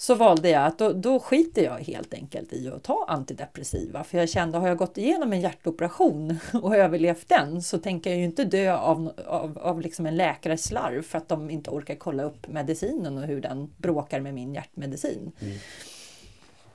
så 0.00 0.14
valde 0.14 0.50
jag 0.50 0.66
att 0.66 0.78
då, 0.78 0.92
då 0.92 1.20
skiter 1.20 1.64
jag 1.64 1.78
helt 1.78 2.14
enkelt 2.14 2.52
i 2.52 2.68
att 2.68 2.82
ta 2.82 3.04
antidepressiva. 3.08 4.04
För 4.04 4.18
jag 4.18 4.28
kände, 4.28 4.58
har 4.58 4.68
jag 4.68 4.76
gått 4.76 4.98
igenom 4.98 5.32
en 5.32 5.40
hjärtoperation 5.40 6.38
och 6.62 6.76
överlevt 6.76 7.28
den 7.28 7.62
så 7.62 7.78
tänker 7.78 8.10
jag 8.10 8.18
ju 8.18 8.24
inte 8.24 8.44
dö 8.44 8.76
av, 8.76 9.12
av, 9.26 9.58
av 9.58 9.80
liksom 9.80 10.06
en 10.06 10.16
läkares 10.16 10.64
slarv 10.64 11.02
för 11.02 11.18
att 11.18 11.28
de 11.28 11.50
inte 11.50 11.70
orkar 11.70 11.94
kolla 11.94 12.22
upp 12.22 12.48
medicinen 12.48 13.18
och 13.18 13.24
hur 13.24 13.40
den 13.40 13.70
bråkar 13.76 14.20
med 14.20 14.34
min 14.34 14.54
hjärtmedicin. 14.54 15.32
Mm. 15.40 15.58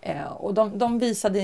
Eh, 0.02 0.32
och 0.32 0.54
de, 0.54 0.78
de 0.78 1.00
visade 1.00 1.42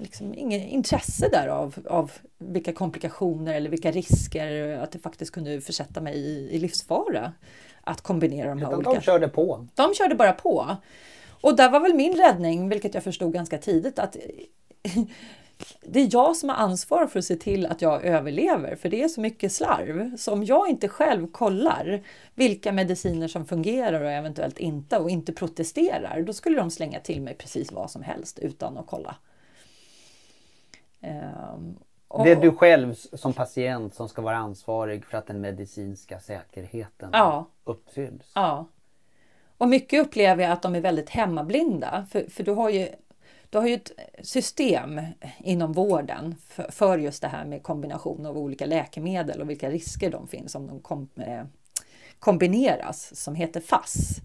liksom, 0.00 0.34
inget 0.34 0.68
intresse 0.68 1.28
där 1.28 1.48
av, 1.48 1.74
av 1.86 2.12
vilka 2.38 2.72
komplikationer 2.72 3.54
eller 3.54 3.70
vilka 3.70 3.90
risker 3.90 4.78
att 4.78 4.92
det 4.92 4.98
faktiskt 4.98 5.32
kunde 5.32 5.60
försätta 5.60 6.00
mig 6.00 6.16
i, 6.16 6.48
i 6.50 6.58
livsfara 6.58 7.32
att 7.86 8.00
kombinera 8.00 8.48
de 8.48 8.58
här 8.58 8.66
Utan 8.66 8.78
olika. 8.78 8.90
de 8.90 9.00
körde 9.00 9.28
på. 9.28 9.66
De 9.74 9.94
körde 9.94 10.14
bara 10.14 10.32
på. 10.32 10.76
Och 11.40 11.56
där 11.56 11.70
var 11.70 11.80
väl 11.80 11.94
min 11.94 12.16
räddning, 12.16 12.68
vilket 12.68 12.94
jag 12.94 13.04
förstod 13.04 13.32
ganska 13.32 13.58
tidigt, 13.58 13.98
att 13.98 14.16
det 15.80 16.00
är 16.00 16.08
jag 16.12 16.36
som 16.36 16.48
har 16.48 16.56
ansvar 16.56 17.06
för 17.06 17.18
att 17.18 17.24
se 17.24 17.36
till 17.36 17.66
att 17.66 17.82
jag 17.82 18.04
överlever, 18.04 18.76
för 18.76 18.88
det 18.88 19.02
är 19.02 19.08
så 19.08 19.20
mycket 19.20 19.52
slarv. 19.52 20.16
Så 20.16 20.32
om 20.32 20.44
jag 20.44 20.68
inte 20.68 20.88
själv 20.88 21.26
kollar 21.32 22.02
vilka 22.34 22.72
mediciner 22.72 23.28
som 23.28 23.44
fungerar 23.44 24.00
och 24.00 24.10
eventuellt 24.10 24.58
inte 24.58 24.98
och 24.98 25.10
inte 25.10 25.32
protesterar, 25.32 26.22
då 26.22 26.32
skulle 26.32 26.56
de 26.56 26.70
slänga 26.70 27.00
till 27.00 27.22
mig 27.22 27.34
precis 27.34 27.72
vad 27.72 27.90
som 27.90 28.02
helst 28.02 28.38
utan 28.38 28.78
att 28.78 28.86
kolla. 28.86 29.16
Och- 32.16 32.24
Det 32.24 32.30
är 32.32 32.36
du 32.36 32.52
själv 32.52 32.94
som 32.94 33.32
patient 33.32 33.94
som 33.94 34.08
ska 34.08 34.22
vara 34.22 34.36
ansvarig 34.36 35.04
för 35.04 35.18
att 35.18 35.26
den 35.26 35.40
medicinska 35.40 36.20
säkerheten 36.20 37.10
Ja. 37.12 37.46
uppfylls. 37.64 38.32
Ja. 38.34 38.66
Och 39.58 39.68
mycket 39.68 40.06
upplever 40.06 40.42
jag 40.42 40.52
att 40.52 40.62
de 40.62 40.74
är 40.74 40.80
väldigt 40.80 41.10
hemmablinda. 41.10 42.06
För, 42.10 42.30
för 42.30 42.42
du, 42.42 42.50
har 42.52 42.70
ju, 42.70 42.88
du 43.50 43.58
har 43.58 43.66
ju 43.66 43.74
ett 43.74 43.90
system 44.22 45.00
inom 45.38 45.72
vården 45.72 46.34
för, 46.48 46.70
för 46.70 46.98
just 46.98 47.22
det 47.22 47.28
här 47.28 47.44
med 47.44 47.62
kombination 47.62 48.26
av 48.26 48.38
olika 48.38 48.66
läkemedel 48.66 49.40
och 49.40 49.50
vilka 49.50 49.70
risker 49.70 50.10
de 50.10 50.28
finns 50.28 50.54
om 50.54 50.66
de 50.66 50.80
kom, 50.80 51.08
eh, 51.16 51.44
kombineras 52.18 53.16
som 53.22 53.34
heter 53.34 53.60
FASS. 53.60 54.20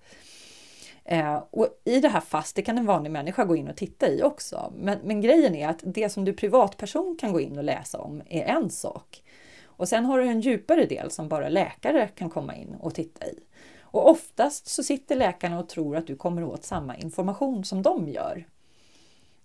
Eh, 1.12 1.44
och 1.52 1.68
I 1.84 2.00
det 2.00 2.08
här 2.08 2.20
FASS, 2.22 2.54
det 2.54 2.62
kan 2.62 2.78
en 2.78 2.86
vanlig 2.86 3.12
människa 3.12 3.46
gå 3.46 3.56
in 3.56 3.68
och 3.68 3.76
titta 3.76 4.08
i 4.08 4.24
också. 4.24 4.74
Men, 4.78 5.00
men 5.04 5.22
grejen 5.22 5.56
är 5.56 5.68
att 5.68 5.80
det 5.84 6.10
som 6.10 6.26
du 6.26 6.34
privatperson 6.34 7.18
kan 7.20 7.34
gå 7.34 7.40
in 7.40 7.58
och 7.58 7.64
läsa 7.64 7.98
om 7.98 8.22
är 8.30 8.44
en 8.44 8.70
sak. 8.70 9.24
Och 9.64 9.88
sen 9.88 10.06
har 10.06 10.20
du 10.20 10.28
en 10.28 10.42
djupare 10.42 10.86
del 10.86 11.12
som 11.12 11.30
bara 11.30 11.50
läkare 11.50 12.08
kan 12.08 12.30
komma 12.30 12.56
in 12.56 12.76
och 12.80 12.96
titta 12.96 13.26
i. 13.26 13.40
Och 13.82 14.10
oftast 14.10 14.68
så 14.68 14.84
sitter 14.84 15.16
läkarna 15.16 15.60
och 15.60 15.70
tror 15.70 15.96
att 15.96 16.08
du 16.08 16.16
kommer 16.16 16.44
åt 16.44 16.64
samma 16.64 16.98
information 16.98 17.64
som 17.64 17.82
de 17.82 18.10
gör. 18.10 18.48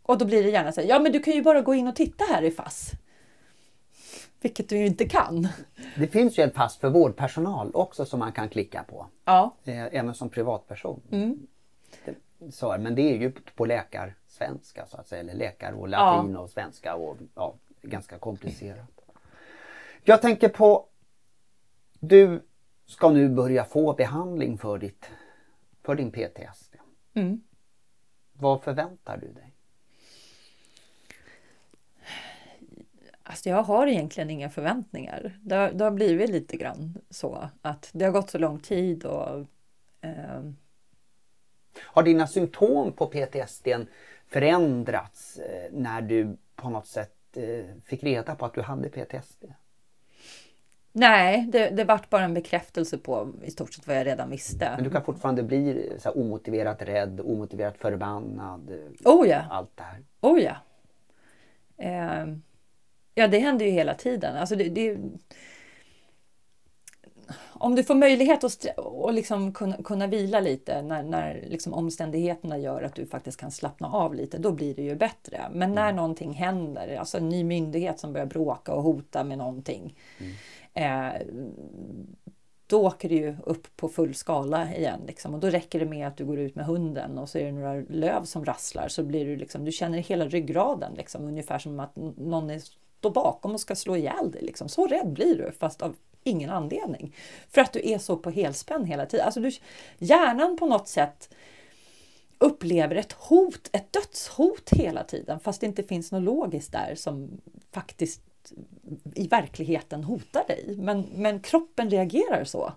Och 0.02 0.18
då 0.18 0.24
blir 0.24 0.42
det 0.42 0.50
gärna 0.50 0.72
så 0.72 0.80
här, 0.80 0.88
ja 0.88 0.98
men 0.98 1.12
du 1.12 1.20
kan 1.20 1.34
ju 1.34 1.42
bara 1.42 1.60
gå 1.60 1.74
in 1.74 1.88
och 1.88 1.96
titta 1.96 2.24
här 2.24 2.42
i 2.42 2.50
FASS. 2.50 2.90
Vilket 4.40 4.68
du 4.68 4.78
ju 4.78 4.86
inte 4.86 5.08
kan. 5.08 5.48
Det 5.96 6.06
finns 6.06 6.38
ju 6.38 6.42
ett 6.42 6.54
pass 6.54 6.76
för 6.76 6.88
vårdpersonal 6.88 7.70
också 7.74 8.04
som 8.04 8.18
man 8.18 8.32
kan 8.32 8.48
klicka 8.48 8.82
på. 8.82 9.06
Ja, 9.24 9.54
Eh, 9.64 9.84
även 9.84 10.14
som 10.14 10.28
privatperson. 10.28 11.00
Mm. 11.10 11.46
Så, 12.50 12.78
men 12.78 12.94
det 12.94 13.02
är 13.02 13.16
ju 13.16 13.32
på 13.32 13.66
läkarsvenska 13.66 14.86
så 14.86 14.96
att 14.96 15.08
säga. 15.08 15.20
Eller 15.20 15.34
läkar 15.34 15.72
och 15.72 15.88
latin 15.88 16.36
och 16.36 16.50
svenska. 16.50 16.94
Och, 16.94 17.16
ja, 17.34 17.54
ganska 17.82 18.18
komplicerat. 18.18 19.00
Jag 20.02 20.22
tänker 20.22 20.48
på 20.48 20.86
Du 22.00 22.42
ska 22.86 23.10
nu 23.10 23.28
börja 23.28 23.64
få 23.64 23.92
behandling 23.92 24.58
för, 24.58 24.78
ditt, 24.78 25.10
för 25.82 25.94
din 25.94 26.10
PTSD. 26.10 26.76
Mm. 27.14 27.40
Vad 28.32 28.62
förväntar 28.62 29.16
du 29.16 29.32
dig? 29.32 29.52
Alltså 33.22 33.48
jag 33.48 33.62
har 33.62 33.86
egentligen 33.86 34.30
inga 34.30 34.50
förväntningar. 34.50 35.38
Det 35.42 35.54
har, 35.54 35.70
det 35.70 35.84
har 35.84 35.90
blivit 35.90 36.30
lite 36.30 36.56
grann 36.56 36.98
så 37.10 37.50
att 37.62 37.90
det 37.92 38.04
har 38.04 38.12
gått 38.12 38.30
så 38.30 38.38
lång 38.38 38.58
tid 38.58 39.04
och 39.04 39.46
eh, 40.00 40.42
Har 41.80 42.02
dina 42.02 42.26
symptom 42.26 42.92
på 42.92 43.06
PTSD 43.06 43.68
förändrats 44.28 45.38
eh, 45.38 45.72
när 45.72 46.02
du 46.02 46.36
på 46.56 46.70
något 46.70 46.86
sätt 46.86 47.12
eh, 47.36 47.64
fick 47.84 48.02
reda 48.04 48.34
på 48.34 48.46
att 48.46 48.54
du 48.54 48.62
hade 48.62 48.88
PTSD? 48.88 49.44
nej, 50.92 51.46
det, 51.48 51.70
det 51.70 51.84
vart 51.84 52.10
bara 52.10 52.24
en 52.24 52.34
bekräftelse 52.34 52.98
på 52.98 53.32
i 53.42 53.50
stort 53.50 53.74
sett 53.74 53.86
vad 53.86 53.96
jag 53.96 54.06
redan 54.06 54.30
visste. 54.30 54.72
Men 54.74 54.84
du 54.84 54.90
kan 54.90 55.04
fortfarande 55.04 55.42
bli 55.42 55.92
så 55.98 56.08
här, 56.08 56.18
omotiverat 56.18 56.82
rädd, 56.82 57.20
omotiverat 57.20 57.78
förbannad. 57.78 58.70
eh, 58.70 59.12
Oh 59.12 59.28
ja, 59.28 59.42
Allt 59.50 59.70
det 59.76 59.82
här. 59.82 60.04
oh 60.20 60.40
ja. 60.40 60.56
Eh, 61.78 62.26
ja, 63.14 63.28
det 63.28 63.38
händer 63.38 63.66
ju 63.66 63.70
hela 63.72 63.94
tiden. 63.94 64.36
Alltså 64.36 64.56
det, 64.56 64.68
det, 64.68 64.98
om 67.52 67.74
du 67.74 67.84
får 67.84 67.94
möjlighet 67.94 68.44
att, 68.44 68.66
och 68.76 69.12
liksom 69.12 69.52
kunna, 69.52 69.76
kunna 69.76 70.06
vila 70.06 70.40
lite 70.40 70.82
när, 70.82 71.02
när 71.02 71.44
liksom 71.48 71.74
omständigheterna 71.74 72.58
gör 72.58 72.82
att 72.82 72.94
du 72.94 73.06
faktiskt 73.06 73.40
kan 73.40 73.50
slappna 73.50 73.88
av 73.88 74.14
lite, 74.14 74.38
då 74.38 74.52
blir 74.52 74.74
det 74.74 74.82
ju 74.82 74.96
bättre. 74.96 75.40
Men 75.52 75.72
när 75.72 75.92
någonting 75.92 76.32
händer, 76.32 76.96
alltså 76.96 77.18
en 77.18 77.28
ny 77.28 77.44
myndighet 77.44 78.00
som 78.00 78.12
börjar 78.12 78.26
bråka 78.26 78.72
och 78.72 78.82
hota 78.82 79.24
med 79.24 79.38
någonting, 79.38 79.98
eh, 80.74 81.12
då 82.66 82.86
åker 82.86 83.08
det 83.08 83.14
ju 83.14 83.36
upp 83.44 83.76
på 83.76 83.88
full 83.88 84.14
skala 84.14 84.74
igen. 84.74 85.00
Liksom. 85.06 85.34
Och 85.34 85.40
då 85.40 85.50
räcker 85.50 85.80
det 85.80 85.86
med 85.86 86.08
att 86.08 86.16
du 86.16 86.24
går 86.24 86.38
ut 86.38 86.54
med 86.54 86.66
hunden 86.66 87.18
och 87.18 87.28
så 87.28 87.38
är 87.38 87.44
det 87.44 87.52
några 87.52 87.74
löv 87.74 88.24
som 88.24 88.44
rasslar 88.44 88.88
så 88.88 89.02
blir 89.02 89.24
du 89.24 89.36
liksom, 89.36 89.64
du 89.64 89.72
känner 89.72 89.98
hela 89.98 90.28
ryggraden 90.28 90.94
liksom, 90.96 91.24
ungefär 91.24 91.58
som 91.58 91.80
att 91.80 91.96
någon 92.16 92.50
är, 92.50 92.58
står 92.98 93.10
bakom 93.10 93.54
och 93.54 93.60
ska 93.60 93.74
slå 93.74 93.96
ihjäl 93.96 94.30
dig. 94.30 94.42
Liksom. 94.42 94.68
Så 94.68 94.86
rädd 94.86 95.12
blir 95.12 95.38
du 95.38 95.52
fast 95.52 95.82
av 95.82 95.94
ingen 96.26 96.50
anledning. 96.50 97.14
För 97.50 97.60
att 97.60 97.72
du 97.72 97.90
är 97.90 97.98
så 97.98 98.16
på 98.16 98.30
helspänn 98.30 98.84
hela 98.84 99.06
tiden. 99.06 99.26
Alltså 99.26 99.40
du, 99.40 99.50
hjärnan 99.98 100.56
på 100.56 100.66
något 100.66 100.88
sätt 100.88 101.34
upplever 102.38 102.96
ett 102.96 103.12
hot, 103.12 103.70
ett 103.72 103.92
dödshot 103.92 104.70
hela 104.70 105.04
tiden 105.04 105.40
fast 105.40 105.60
det 105.60 105.66
inte 105.66 105.82
finns 105.82 106.12
något 106.12 106.22
logiskt 106.22 106.72
där 106.72 106.94
som 106.94 107.40
faktiskt 107.72 108.22
i 109.14 109.28
verkligheten 109.28 110.04
hotar 110.04 110.44
dig. 110.46 110.74
Men, 110.78 111.06
men 111.14 111.40
kroppen 111.40 111.90
reagerar 111.90 112.44
så 112.44 112.72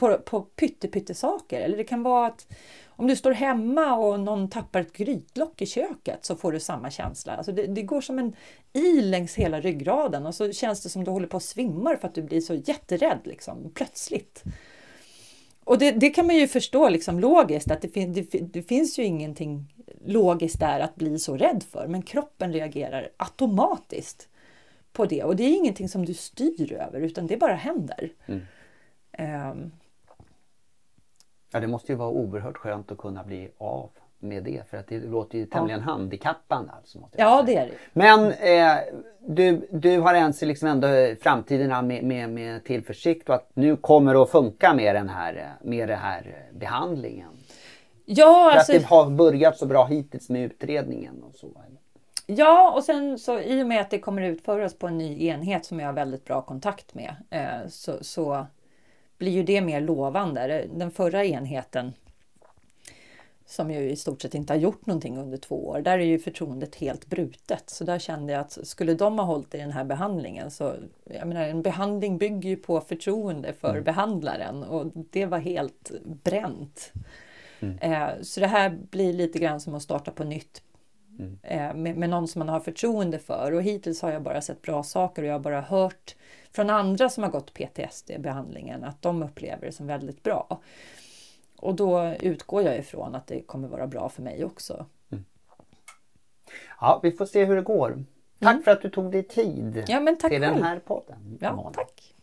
på, 0.00 0.18
på 0.18 0.40
pytte-pytte-saker. 0.40 1.60
Eller 1.60 1.76
det 1.76 1.84
kan 1.84 2.02
vara 2.02 2.26
att 2.26 2.46
om 2.86 3.06
du 3.06 3.16
står 3.16 3.32
hemma 3.32 3.96
och 3.96 4.20
någon 4.20 4.50
tappar 4.50 4.80
ett 4.80 4.92
grytlock 4.92 5.62
i 5.62 5.66
köket 5.66 6.24
så 6.24 6.36
får 6.36 6.52
du 6.52 6.60
samma 6.60 6.90
känsla. 6.90 7.36
Alltså 7.36 7.52
det, 7.52 7.66
det 7.66 7.82
går 7.82 8.00
som 8.00 8.18
en 8.18 8.36
il 8.72 9.10
längs 9.10 9.34
hela 9.34 9.60
ryggraden 9.60 10.26
och 10.26 10.34
så 10.34 10.52
känns 10.52 10.82
det 10.82 10.88
som 10.88 11.04
du 11.04 11.10
håller 11.10 11.26
på 11.26 11.36
att 11.36 11.42
svimmar 11.42 11.96
för 11.96 12.08
att 12.08 12.14
du 12.14 12.22
blir 12.22 12.40
så 12.40 12.54
jätterädd 12.54 13.18
liksom, 13.24 13.70
plötsligt. 13.74 14.44
Och 15.64 15.78
det, 15.78 15.90
det 15.90 16.10
kan 16.10 16.26
man 16.26 16.36
ju 16.36 16.48
förstå 16.48 16.88
liksom 16.88 17.20
logiskt 17.20 17.70
att 17.70 17.82
det, 17.82 17.88
fin, 17.88 18.12
det, 18.12 18.22
det 18.52 18.62
finns 18.62 18.98
ju 18.98 19.04
ingenting 19.04 19.66
logiskt 20.04 20.60
där 20.60 20.80
att 20.80 20.96
bli 20.96 21.18
så 21.18 21.36
rädd 21.36 21.64
för. 21.70 21.86
Men 21.88 22.02
kroppen 22.02 22.52
reagerar 22.52 23.08
automatiskt 23.16 24.28
på 24.92 25.04
det 25.04 25.24
och 25.24 25.36
det 25.36 25.44
är 25.44 25.56
ingenting 25.56 25.88
som 25.88 26.04
du 26.04 26.14
styr 26.14 26.72
över 26.72 27.00
utan 27.00 27.26
det 27.26 27.36
bara 27.36 27.54
händer. 27.54 28.12
Ehm, 29.12 29.70
Ja, 31.50 31.60
det 31.60 31.66
måste 31.66 31.92
ju 31.92 31.96
vara 31.98 32.08
oerhört 32.08 32.56
skönt 32.56 32.92
att 32.92 32.98
kunna 32.98 33.24
bli 33.24 33.50
av 33.58 33.90
med 34.20 34.44
det. 34.44 34.62
För 34.70 34.76
att 34.76 34.88
det 34.88 35.00
låter 35.00 35.38
ju 35.38 35.46
tämligen 35.46 35.80
handikappande. 35.80 36.72
Alltså, 36.72 36.98
ja, 37.16 37.42
det 37.46 37.56
är 37.56 37.66
det. 37.66 37.72
Men 37.92 38.32
eh, 38.32 38.78
du, 39.26 39.68
du 39.70 40.00
har 40.00 40.14
än 40.14 40.32
så 40.32 40.46
liksom 40.46 40.68
ändå 40.68 40.88
framtiden 41.20 41.86
med, 41.86 42.04
med, 42.04 42.30
med 42.30 42.64
tillförsikt 42.64 43.28
och 43.28 43.34
att 43.34 43.50
nu 43.54 43.76
kommer 43.76 44.14
det 44.14 44.22
att 44.22 44.30
funka 44.30 44.74
med 44.74 44.94
den 44.94 45.08
här, 45.08 45.54
med 45.62 45.88
den 45.88 45.98
här 45.98 46.20
eh, 46.26 46.58
behandlingen. 46.58 47.30
Ja, 48.04 48.50
För 48.52 48.58
alltså, 48.58 48.72
att 48.72 48.80
det 48.82 48.86
har 48.86 49.10
börjat 49.10 49.58
så 49.58 49.66
bra 49.66 49.84
hittills 49.84 50.28
med 50.28 50.42
utredningen 50.42 51.22
och 51.22 51.34
så. 51.34 51.46
ja, 52.26 52.72
och 52.76 52.84
sen 52.84 53.18
så 53.18 53.40
i 53.40 53.62
och 53.62 53.66
med 53.66 53.80
att 53.80 53.90
det 53.90 53.98
kommer 53.98 54.22
utföras 54.22 54.74
på 54.78 54.86
en 54.86 54.98
ny 54.98 55.26
enhet 55.26 55.64
som 55.64 55.80
jag 55.80 55.86
har 55.86 55.92
väldigt 55.92 56.24
bra 56.24 56.42
kontakt 56.42 56.94
med 56.94 57.14
eh, 57.30 57.68
så, 57.68 57.92
så 58.00 58.46
blir 59.20 59.32
ju 59.32 59.42
det 59.42 59.60
mer 59.60 59.80
lovande. 59.80 60.66
Den 60.74 60.90
förra 60.90 61.24
enheten 61.24 61.92
som 63.46 63.70
ju 63.70 63.90
i 63.90 63.96
stort 63.96 64.22
sett 64.22 64.34
inte 64.34 64.52
har 64.52 64.58
gjort 64.58 64.86
någonting 64.86 65.18
under 65.18 65.38
två 65.38 65.68
år. 65.68 65.80
Där 65.80 65.98
är 65.98 66.04
ju 66.04 66.18
förtroendet 66.18 66.74
helt 66.74 67.06
brutet. 67.06 67.70
Så 67.70 67.84
där 67.84 67.98
kände 67.98 68.32
jag 68.32 68.40
att 68.40 68.58
skulle 68.62 68.94
de 68.94 69.18
ha 69.18 69.26
hållit 69.26 69.54
i 69.54 69.58
den 69.58 69.70
här 69.70 69.84
behandlingen 69.84 70.50
så, 70.50 70.74
jag 71.04 71.28
menar 71.28 71.42
en 71.42 71.62
behandling 71.62 72.18
bygger 72.18 72.48
ju 72.50 72.56
på 72.56 72.80
förtroende 72.80 73.52
för 73.52 73.80
behandlaren 73.80 74.62
och 74.62 74.92
det 74.94 75.26
var 75.26 75.38
helt 75.38 75.90
bränt. 76.04 76.92
Eh, 77.80 78.08
så 78.22 78.40
det 78.40 78.46
här 78.46 78.78
blir 78.90 79.12
lite 79.12 79.38
grann 79.38 79.60
som 79.60 79.74
att 79.74 79.82
starta 79.82 80.10
på 80.10 80.24
nytt 80.24 80.62
eh, 81.42 81.74
med, 81.74 81.96
med 81.96 82.10
någon 82.10 82.28
som 82.28 82.38
man 82.38 82.48
har 82.48 82.60
förtroende 82.60 83.18
för. 83.18 83.52
Och 83.52 83.62
hittills 83.62 84.02
har 84.02 84.12
jag 84.12 84.22
bara 84.22 84.40
sett 84.40 84.62
bra 84.62 84.82
saker 84.82 85.22
och 85.22 85.28
jag 85.28 85.32
har 85.34 85.40
bara 85.40 85.60
hört 85.60 86.16
från 86.52 86.70
andra 86.70 87.08
som 87.08 87.22
har 87.22 87.30
gått 87.30 87.54
PTSD-behandlingen 87.54 88.84
att 88.84 89.02
de 89.02 89.22
upplever 89.22 89.66
det 89.66 89.72
som 89.72 89.86
väldigt 89.86 90.22
bra. 90.22 90.60
Och 91.56 91.74
då 91.74 92.14
utgår 92.20 92.62
jag 92.62 92.78
ifrån 92.78 93.14
att 93.14 93.26
det 93.26 93.40
kommer 93.42 93.68
vara 93.68 93.86
bra 93.86 94.08
för 94.08 94.22
mig 94.22 94.44
också. 94.44 94.86
Ja, 96.80 97.00
vi 97.02 97.12
får 97.12 97.26
se 97.26 97.44
hur 97.44 97.56
det 97.56 97.62
går. 97.62 98.04
Tack 98.38 98.64
för 98.64 98.70
att 98.70 98.82
du 98.82 98.90
tog 98.90 99.12
dig 99.12 99.22
tid 99.22 99.84
Ja, 99.88 100.00
men 100.00 100.18
tack 100.18 100.30
till 100.30 100.40
själv. 100.40 100.54
den 100.54 100.64
här 100.64 100.78
podden. 100.78 101.38
Ja, 101.40 101.72
tack. 101.74 102.14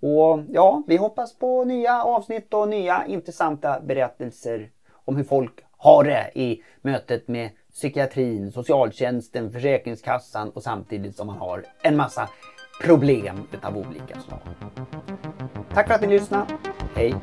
Och 0.00 0.40
ja, 0.48 0.82
vi 0.86 0.96
hoppas 0.96 1.34
på 1.38 1.64
nya 1.64 2.02
avsnitt 2.02 2.54
och 2.54 2.68
nya 2.68 3.06
intressanta 3.06 3.80
berättelser 3.80 4.70
om 4.92 5.16
hur 5.16 5.24
folk 5.24 5.60
ha 5.78 6.02
det 6.02 6.30
i 6.34 6.62
mötet 6.82 7.28
med 7.28 7.50
psykiatrin, 7.72 8.52
socialtjänsten, 8.52 9.52
Försäkringskassan 9.52 10.50
och 10.50 10.62
samtidigt 10.62 11.16
som 11.16 11.26
man 11.26 11.38
har 11.38 11.64
en 11.82 11.96
massa 11.96 12.28
problem 12.82 13.48
av 13.62 13.76
olika 13.76 14.20
slag. 14.20 14.40
Tack 15.74 15.86
för 15.86 15.94
att 15.94 16.00
ni 16.00 16.08
lyssnade. 16.08 16.46
Hej! 16.94 17.14